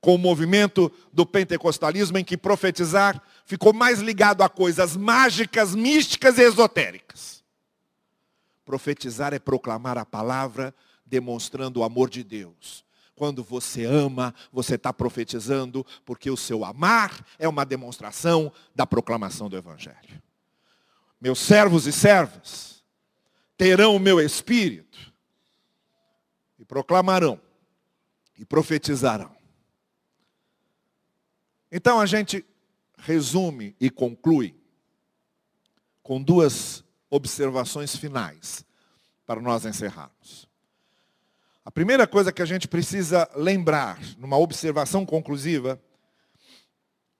com 0.00 0.14
o 0.14 0.18
movimento 0.18 0.90
do 1.12 1.26
pentecostalismo, 1.26 2.16
em 2.16 2.24
que 2.24 2.38
profetizar 2.38 3.22
ficou 3.44 3.74
mais 3.74 4.00
ligado 4.00 4.42
a 4.42 4.48
coisas 4.48 4.96
mágicas, 4.96 5.74
místicas 5.74 6.38
e 6.38 6.42
esotéricas. 6.42 7.44
Profetizar 8.64 9.34
é 9.34 9.38
proclamar 9.38 9.98
a 9.98 10.06
palavra, 10.06 10.74
demonstrando 11.04 11.80
o 11.80 11.84
amor 11.84 12.08
de 12.08 12.24
Deus. 12.24 12.82
Quando 13.14 13.44
você 13.44 13.84
ama, 13.84 14.34
você 14.50 14.76
está 14.76 14.90
profetizando, 14.90 15.84
porque 16.04 16.30
o 16.30 16.36
seu 16.36 16.64
amar 16.64 17.12
é 17.38 17.46
uma 17.46 17.66
demonstração 17.66 18.50
da 18.74 18.86
proclamação 18.86 19.50
do 19.50 19.56
Evangelho 19.56 20.25
meus 21.20 21.38
servos 21.38 21.86
e 21.86 21.92
servas, 21.92 22.84
terão 23.56 23.96
o 23.96 24.00
meu 24.00 24.20
espírito 24.20 25.12
e 26.58 26.64
proclamarão 26.64 27.40
e 28.38 28.44
profetizarão. 28.44 29.34
Então 31.70 32.00
a 32.00 32.06
gente 32.06 32.44
resume 32.98 33.74
e 33.80 33.90
conclui 33.90 34.54
com 36.02 36.22
duas 36.22 36.84
observações 37.10 37.96
finais 37.96 38.64
para 39.24 39.40
nós 39.40 39.64
encerrarmos. 39.64 40.48
A 41.64 41.70
primeira 41.70 42.06
coisa 42.06 42.32
que 42.32 42.40
a 42.40 42.46
gente 42.46 42.68
precisa 42.68 43.28
lembrar, 43.34 43.98
numa 44.18 44.38
observação 44.38 45.04
conclusiva, 45.04 45.82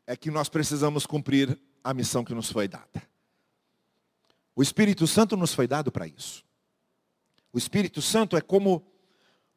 é 0.07 0.17
que 0.17 0.31
nós 0.31 0.49
precisamos 0.49 1.05
cumprir 1.05 1.59
a 1.83 1.93
missão 1.93 2.25
que 2.25 2.33
nos 2.33 2.51
foi 2.51 2.69
dada. 2.69 3.03
O 4.57 4.62
Espírito 4.62 5.07
Santo 5.07 5.37
nos 5.37 5.53
foi 5.53 5.69
dado 5.69 5.92
para 5.92 6.07
isso. 6.07 6.42
O 7.53 7.59
Espírito 7.59 8.01
Santo 8.01 8.38
é 8.38 8.40
como 8.40 8.83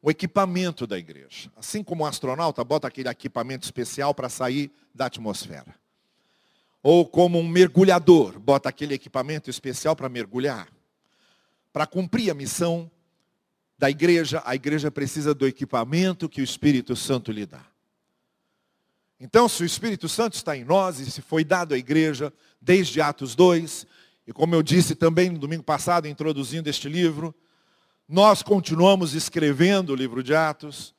o 0.02 0.10
equipamento 0.10 0.86
da 0.86 0.98
igreja. 0.98 1.50
Assim 1.56 1.82
como 1.82 2.04
o 2.04 2.06
astronauta 2.06 2.62
bota 2.62 2.86
aquele 2.86 3.08
equipamento 3.08 3.64
especial 3.64 4.14
para 4.14 4.28
sair 4.28 4.70
da 4.94 5.06
atmosfera. 5.06 5.74
Ou 6.82 7.06
como 7.06 7.38
um 7.38 7.48
mergulhador 7.48 8.38
bota 8.38 8.68
aquele 8.68 8.94
equipamento 8.94 9.48
especial 9.48 9.96
para 9.96 10.08
mergulhar. 10.08 10.68
Para 11.72 11.86
cumprir 11.86 12.30
a 12.30 12.34
missão 12.34 12.90
da 13.78 13.88
igreja, 13.88 14.42
a 14.44 14.54
igreja 14.54 14.90
precisa 14.90 15.32
do 15.32 15.46
equipamento 15.46 16.28
que 16.28 16.42
o 16.42 16.44
Espírito 16.44 16.94
Santo 16.94 17.32
lhe 17.32 17.46
dá. 17.46 17.64
Então, 19.18 19.48
se 19.48 19.62
o 19.62 19.66
Espírito 19.66 20.08
Santo 20.08 20.34
está 20.34 20.56
em 20.56 20.64
nós 20.64 20.98
e 20.98 21.10
se 21.10 21.20
foi 21.20 21.44
dado 21.44 21.74
à 21.74 21.78
igreja, 21.78 22.32
desde 22.60 23.02
Atos 23.02 23.34
2, 23.34 23.86
e 24.30 24.32
como 24.32 24.54
eu 24.54 24.62
disse 24.62 24.94
também 24.94 25.28
no 25.28 25.40
domingo 25.40 25.64
passado, 25.64 26.06
introduzindo 26.06 26.70
este 26.70 26.88
livro, 26.88 27.34
nós 28.08 28.44
continuamos 28.44 29.12
escrevendo 29.12 29.90
o 29.90 29.96
livro 29.96 30.22
de 30.22 30.32
Atos. 30.32 30.94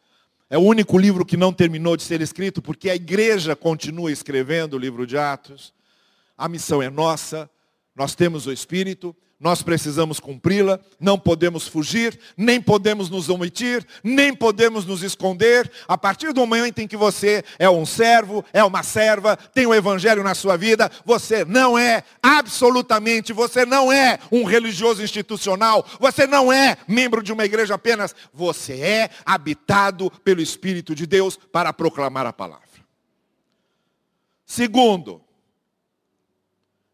É 0.49 0.57
o 0.57 0.61
único 0.61 0.97
livro 0.97 1.25
que 1.25 1.37
não 1.37 1.53
terminou 1.53 1.95
de 1.95 2.03
ser 2.03 2.19
escrito, 2.19 2.61
porque 2.61 2.89
a 2.89 2.95
igreja 2.95 3.55
continua 3.55 4.11
escrevendo 4.11 4.73
o 4.73 4.77
livro 4.77 5.07
de 5.07 5.17
Atos. 5.17 5.73
A 6.37 6.49
missão 6.49 6.81
é 6.81 6.89
nossa, 6.89 7.49
nós 7.95 8.15
temos 8.15 8.47
o 8.47 8.51
Espírito, 8.51 9.15
nós 9.41 9.63
precisamos 9.63 10.19
cumpri-la, 10.19 10.80
não 10.99 11.17
podemos 11.17 11.67
fugir, 11.67 12.19
nem 12.38 12.62
podemos 12.62 13.10
nos 13.10 13.27
omitir, 13.27 13.84
nem 14.04 14.36
podemos 14.36 14.86
nos 14.86 15.01
esconder. 15.01 15.69
A 15.88 15.97
partir 15.97 16.32
do 16.32 16.45
momento 16.45 16.77
em 16.77 16.88
que 16.88 16.95
você 16.95 17.43
é 17.58 17.67
um 17.67 17.84
servo, 17.84 18.45
é 18.54 18.63
uma 18.63 18.84
serva, 18.84 19.36
tem 19.36 19.65
o 19.65 19.73
evangelho 19.73 20.23
na 20.23 20.36
sua 20.36 20.56
vida, 20.58 20.91
você 21.04 21.43
não 21.43 21.75
é 21.75 22.04
absolutamente, 22.21 23.34
você 23.34 23.65
não 23.65 23.91
é 23.91 24.19
um 24.32 24.43
religioso 24.43 25.01
institucional, 25.01 25.84
você 25.99 26.27
não 26.27 26.54
é 26.54 26.77
membro 26.88 27.23
de 27.23 27.34
uma 27.34 27.43
igreja 27.43 27.73
apenas, 27.73 28.15
você 28.32 28.80
é 28.80 29.10
habitado 29.25 30.12
pelo 30.23 30.39
Espírito 30.39 30.93
de 30.93 31.08
Deus 31.08 31.36
para 31.36 31.73
proclamar 31.73 32.27
a 32.27 32.34
palavra. 32.34 32.69
Segundo, 34.45 35.19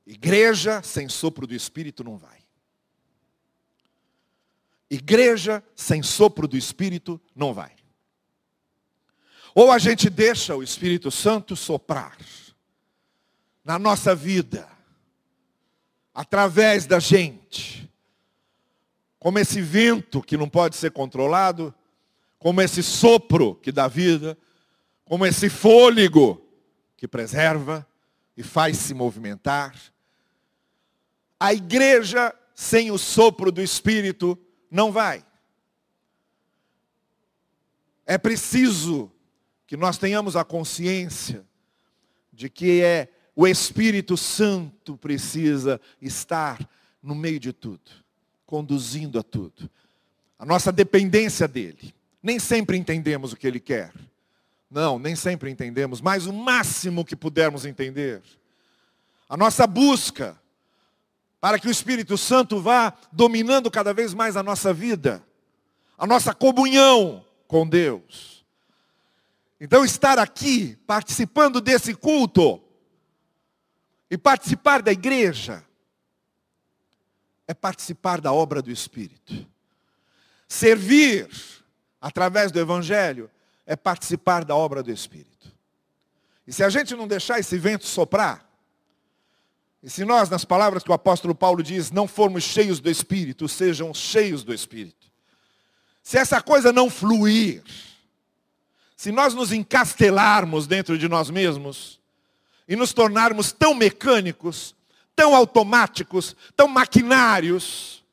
igreja 0.06 0.82
sem 0.82 1.10
sopro 1.10 1.46
do 1.46 1.54
Espírito 1.54 2.06
não 2.06 2.16
vai. 2.16 2.37
Igreja 4.90 5.64
sem 5.76 6.02
sopro 6.02 6.48
do 6.48 6.58
Espírito 6.58 7.20
não 7.36 7.54
vai. 7.54 7.72
Ou 9.54 9.72
a 9.72 9.80
gente 9.80 10.10
deixa 10.10 10.56
o 10.56 10.64
Espírito 10.64 11.10
Santo 11.12 11.56
soprar 11.56 12.18
na 13.64 13.78
nossa 13.78 14.16
vida, 14.16 14.66
através 16.14 16.86
da 16.86 17.00
gente, 17.00 17.92
como 19.20 19.40
esse 19.40 19.62
vento 19.62 20.22
que 20.22 20.38
não 20.38 20.48
pode 20.48 20.78
ser 20.78 20.92
controlado, 20.92 21.74
como 22.40 22.62
esse 22.62 22.82
sopro 22.82 23.56
que 23.56 23.72
dá 23.72 23.88
vida, 23.88 24.38
como 25.04 25.26
esse 25.26 25.50
fôlego 25.50 26.42
que 26.96 27.08
preserva 27.08 27.86
e 28.38 28.44
faz 28.44 28.78
se 28.78 28.94
movimentar. 28.94 29.76
A 31.40 31.54
igreja 31.54 32.34
sem 32.56 32.90
o 32.90 32.98
sopro 32.98 33.52
do 33.52 33.62
Espírito 33.62 34.38
não 34.70 34.92
vai. 34.92 35.26
É 38.06 38.18
preciso 38.18 39.12
que 39.66 39.76
nós 39.76 39.98
tenhamos 39.98 40.36
a 40.36 40.46
consciência 40.46 41.46
de 42.32 42.50
que 42.50 42.82
é 42.82 43.10
o 43.36 43.48
Espírito 43.48 44.18
Santo 44.18 44.98
precisa 44.98 45.80
estar 46.02 46.58
no 47.04 47.14
meio 47.14 47.40
de 47.40 47.54
tudo, 47.54 47.92
conduzindo 48.46 49.20
a 49.20 49.24
tudo. 49.24 49.70
A 50.40 50.46
nossa 50.46 50.72
dependência 50.72 51.48
dele. 51.48 51.94
Nem 52.22 52.40
sempre 52.40 52.78
entendemos 52.78 53.32
o 53.32 53.36
que 53.36 53.48
ele 53.48 53.60
quer. 53.60 53.94
Não, 54.70 55.00
nem 55.00 55.16
sempre 55.16 55.50
entendemos, 55.50 56.02
mas 56.02 56.26
o 56.26 56.34
máximo 56.34 57.06
que 57.06 57.16
pudermos 57.16 57.66
entender. 57.66 58.22
A 59.30 59.38
nossa 59.38 59.68
busca 59.68 60.40
para 61.40 61.60
que 61.60 61.68
o 61.68 61.72
Espírito 61.72 62.18
Santo 62.18 62.60
vá 62.60 62.94
dominando 63.12 63.70
cada 63.70 63.94
vez 63.94 64.14
mais 64.14 64.36
a 64.36 64.44
nossa 64.44 64.74
vida, 64.74 65.24
a 65.98 66.08
nossa 66.08 66.34
comunhão 66.34 67.24
com 67.48 67.68
Deus. 67.68 68.46
Então, 69.60 69.84
estar 69.84 70.20
aqui, 70.20 70.76
participando 70.86 71.60
desse 71.60 71.94
culto, 71.94 72.62
e 74.10 74.18
participar 74.18 74.82
da 74.82 74.92
igreja, 74.92 75.64
é 77.48 77.54
participar 77.54 78.22
da 78.22 78.32
obra 78.32 78.62
do 78.62 78.72
Espírito. 78.72 79.46
Servir 80.48 81.30
através 82.00 82.52
do 82.52 82.60
Evangelho, 82.60 83.30
é 83.66 83.76
participar 83.76 84.46
da 84.46 84.56
obra 84.56 84.82
do 84.82 84.92
Espírito. 84.92 85.52
E 86.46 86.54
se 86.54 86.64
a 86.64 86.70
gente 86.70 86.96
não 86.96 87.08
deixar 87.08 87.40
esse 87.40 87.58
vento 87.58 87.86
soprar, 87.86 88.47
e 89.88 89.90
se 89.90 90.04
nós, 90.04 90.30
nas 90.30 90.44
palavras 90.44 90.84
que 90.84 90.92
o 90.92 90.94
apóstolo 90.94 91.34
Paulo 91.34 91.64
diz, 91.64 91.92
não 91.92 92.10
formos 92.10 92.44
cheios 92.44 92.82
do 92.82 92.90
Espírito, 92.90 93.48
sejam 93.48 93.94
cheios 93.94 94.44
do 94.44 94.54
Espírito. 94.54 95.08
Se 96.04 96.18
essa 96.18 96.42
coisa 96.42 96.74
não 96.74 96.90
fluir, 96.90 97.64
se 98.98 99.14
nós 99.14 99.34
nos 99.34 99.54
encastelarmos 99.54 100.68
dentro 100.68 100.98
de 100.98 101.08
nós 101.08 101.30
mesmos 101.30 102.02
e 102.68 102.76
nos 102.76 102.92
tornarmos 102.92 103.54
tão 103.54 103.74
mecânicos, 103.74 104.76
tão 105.16 105.34
automáticos, 105.34 106.36
tão 106.54 106.68
maquinários, 106.68 108.04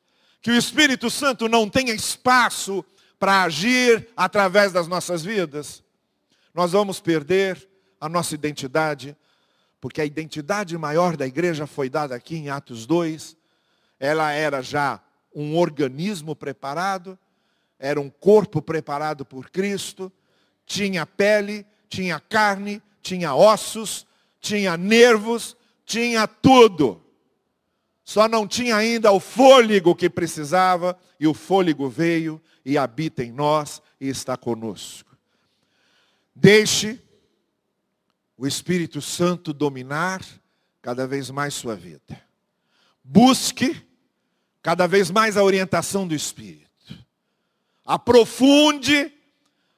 que 0.41 0.51
o 0.51 0.57
Espírito 0.57 1.09
Santo 1.09 1.49
não 1.49 1.69
tenha 1.69 1.93
espaço 1.93 2.85
para 3.19 3.43
agir 3.43 4.07
através 4.15 4.71
das 4.71 4.87
nossas 4.87 5.25
vidas, 5.25 5.83
nós 6.53 6.71
vamos 6.71 7.01
perder 7.01 7.67
a 7.99 8.07
nossa 8.07 8.33
identidade, 8.33 9.13
porque 9.85 10.01
a 10.01 10.05
identidade 10.05 10.75
maior 10.79 11.15
da 11.15 11.27
igreja 11.27 11.67
foi 11.67 11.91
dada 11.91 12.15
aqui 12.15 12.37
em 12.37 12.49
Atos 12.49 12.87
2. 12.87 13.37
Ela 13.99 14.31
era 14.31 14.59
já 14.59 14.99
um 15.31 15.55
organismo 15.55 16.35
preparado, 16.35 17.15
era 17.77 18.01
um 18.01 18.09
corpo 18.09 18.63
preparado 18.63 19.23
por 19.23 19.51
Cristo, 19.51 20.11
tinha 20.65 21.05
pele, 21.05 21.67
tinha 21.87 22.19
carne, 22.19 22.81
tinha 22.99 23.35
ossos, 23.35 24.07
tinha 24.39 24.75
nervos, 24.75 25.55
tinha 25.85 26.25
tudo. 26.27 26.99
Só 28.03 28.27
não 28.27 28.47
tinha 28.47 28.77
ainda 28.77 29.11
o 29.11 29.19
fôlego 29.19 29.93
que 29.93 30.09
precisava, 30.09 30.97
e 31.19 31.27
o 31.27 31.33
fôlego 31.35 31.87
veio 31.87 32.41
e 32.65 32.75
habita 32.75 33.23
em 33.23 33.31
nós 33.31 33.83
e 34.01 34.09
está 34.09 34.35
conosco. 34.35 35.15
Deixe 36.33 36.99
o 38.37 38.45
Espírito 38.45 39.01
Santo 39.01 39.53
dominar 39.53 40.21
cada 40.81 41.07
vez 41.07 41.29
mais 41.29 41.53
sua 41.53 41.75
vida. 41.75 42.21
Busque 43.03 43.85
cada 44.61 44.87
vez 44.87 45.09
mais 45.09 45.37
a 45.37 45.43
orientação 45.43 46.07
do 46.07 46.13
Espírito. 46.13 46.65
Aprofunde 47.85 49.13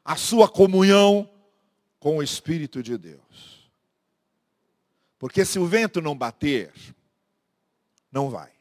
a 0.04 0.16
sua 0.16 0.48
comunhão 0.48 1.30
com 2.00 2.18
o 2.18 2.24
Espírito 2.24 2.82
de 2.82 2.98
Deus. 2.98 3.70
Porque 5.20 5.44
se 5.44 5.60
o 5.60 5.66
vento 5.66 6.02
não 6.02 6.16
bater, 6.16 6.72
não 8.12 8.30
vai. 8.30 8.52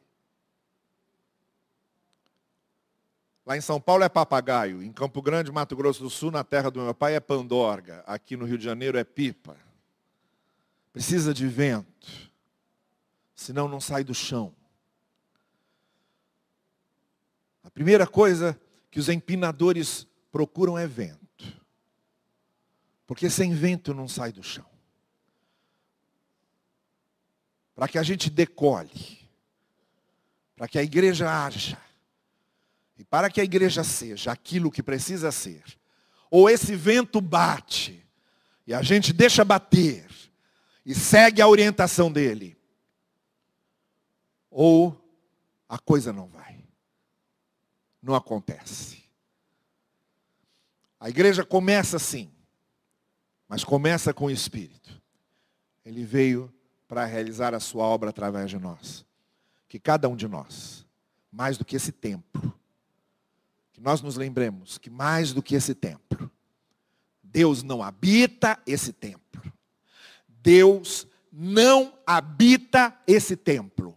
Lá 3.44 3.56
em 3.56 3.60
São 3.60 3.80
Paulo 3.80 4.02
é 4.02 4.08
papagaio, 4.08 4.82
em 4.82 4.92
Campo 4.92 5.22
Grande, 5.22 5.52
Mato 5.52 5.76
Grosso 5.76 6.02
do 6.02 6.10
Sul, 6.10 6.32
na 6.32 6.42
terra 6.42 6.68
do 6.68 6.80
meu 6.80 6.92
pai 6.92 7.14
é 7.14 7.20
pandorga, 7.20 8.02
aqui 8.04 8.36
no 8.36 8.44
Rio 8.44 8.58
de 8.58 8.64
Janeiro 8.64 8.98
é 8.98 9.04
pipa. 9.04 9.56
Precisa 10.96 11.34
de 11.34 11.46
vento, 11.46 12.32
senão 13.34 13.68
não 13.68 13.82
sai 13.82 14.02
do 14.02 14.14
chão. 14.14 14.56
A 17.62 17.70
primeira 17.70 18.06
coisa 18.06 18.58
que 18.90 18.98
os 18.98 19.10
empinadores 19.10 20.06
procuram 20.32 20.78
é 20.78 20.86
vento. 20.86 21.62
Porque 23.06 23.28
sem 23.28 23.52
vento 23.52 23.92
não 23.92 24.08
sai 24.08 24.32
do 24.32 24.42
chão. 24.42 24.64
Para 27.74 27.88
que 27.88 27.98
a 27.98 28.02
gente 28.02 28.30
decole, 28.30 29.18
para 30.56 30.66
que 30.66 30.78
a 30.78 30.82
igreja 30.82 31.28
haja, 31.28 31.78
e 32.96 33.04
para 33.04 33.28
que 33.28 33.42
a 33.42 33.44
igreja 33.44 33.84
seja 33.84 34.32
aquilo 34.32 34.70
que 34.70 34.82
precisa 34.82 35.30
ser, 35.30 35.62
ou 36.30 36.48
esse 36.48 36.74
vento 36.74 37.20
bate, 37.20 38.02
e 38.66 38.72
a 38.72 38.80
gente 38.80 39.12
deixa 39.12 39.44
bater, 39.44 40.06
e 40.86 40.94
segue 40.94 41.42
a 41.42 41.48
orientação 41.48 42.12
dele, 42.12 42.56
ou 44.48 44.96
a 45.68 45.80
coisa 45.80 46.12
não 46.12 46.28
vai, 46.28 46.64
não 48.00 48.14
acontece. 48.14 49.02
A 51.00 51.08
igreja 51.08 51.44
começa 51.44 51.96
assim, 51.96 52.30
mas 53.48 53.64
começa 53.64 54.14
com 54.14 54.26
o 54.26 54.30
Espírito. 54.30 55.02
Ele 55.84 56.04
veio 56.04 56.54
para 56.86 57.04
realizar 57.04 57.52
a 57.52 57.60
sua 57.60 57.84
obra 57.84 58.10
através 58.10 58.48
de 58.48 58.58
nós. 58.58 59.04
Que 59.68 59.80
cada 59.80 60.08
um 60.08 60.14
de 60.14 60.28
nós, 60.28 60.86
mais 61.32 61.58
do 61.58 61.64
que 61.64 61.74
esse 61.74 61.90
templo, 61.90 62.54
que 63.72 63.80
nós 63.80 64.00
nos 64.00 64.16
lembremos 64.16 64.78
que 64.78 64.88
mais 64.88 65.32
do 65.32 65.42
que 65.42 65.56
esse 65.56 65.74
templo, 65.74 66.30
Deus 67.20 67.64
não 67.64 67.82
habita 67.82 68.56
esse 68.64 68.92
templo. 68.92 69.52
Deus 70.46 71.08
não 71.32 71.92
habita 72.06 72.96
esse 73.04 73.34
templo. 73.34 73.96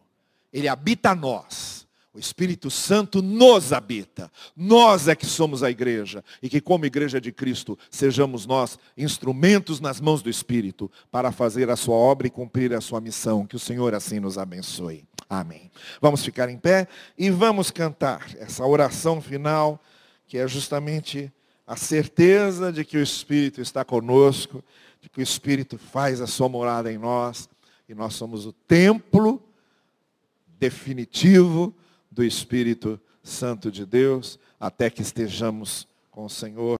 Ele 0.51 0.67
habita 0.67 1.13
nós. 1.13 1.87
O 2.11 2.17
Espírito 2.17 2.71
Santo 2.71 3.21
nos 3.21 3.71
habita. 3.71 4.31
Nós 4.57 5.07
é 5.07 5.15
que 5.15 5.27
somos 5.27 5.61
a 5.61 5.69
igreja. 5.69 6.23
E 6.41 6.49
que, 6.49 6.59
como 6.59 6.87
igreja 6.87 7.21
de 7.21 7.31
Cristo, 7.31 7.77
sejamos 7.91 8.47
nós 8.47 8.79
instrumentos 8.97 9.79
nas 9.79 10.01
mãos 10.01 10.23
do 10.23 10.29
Espírito 10.29 10.91
para 11.11 11.31
fazer 11.31 11.69
a 11.69 11.75
sua 11.75 11.95
obra 11.95 12.25
e 12.25 12.31
cumprir 12.31 12.73
a 12.73 12.81
sua 12.81 12.99
missão. 12.99 13.45
Que 13.45 13.55
o 13.55 13.59
Senhor 13.59 13.93
assim 13.93 14.19
nos 14.19 14.39
abençoe. 14.39 15.05
Amém. 15.29 15.69
Vamos 16.01 16.25
ficar 16.25 16.49
em 16.49 16.57
pé 16.57 16.87
e 17.15 17.29
vamos 17.29 17.69
cantar 17.69 18.25
essa 18.39 18.65
oração 18.65 19.21
final, 19.21 19.79
que 20.25 20.39
é 20.39 20.47
justamente 20.47 21.31
a 21.67 21.75
certeza 21.75 22.73
de 22.73 22.83
que 22.83 22.97
o 22.97 23.03
Espírito 23.03 23.61
está 23.61 23.85
conosco, 23.85 24.63
de 25.01 25.09
que 25.09 25.19
o 25.19 25.23
Espírito 25.23 25.77
faz 25.77 26.21
a 26.21 26.27
sua 26.27 26.49
morada 26.49 26.91
em 26.91 26.97
nós, 26.97 27.49
e 27.87 27.95
nós 27.95 28.13
somos 28.13 28.45
o 28.45 28.53
templo 28.53 29.41
definitivo 30.59 31.73
do 32.11 32.23
Espírito 32.23 32.99
Santo 33.23 33.71
de 33.71 33.85
Deus, 33.85 34.37
até 34.59 34.89
que 34.89 35.01
estejamos 35.01 35.87
com 36.11 36.25
o 36.25 36.29
Senhor. 36.29 36.77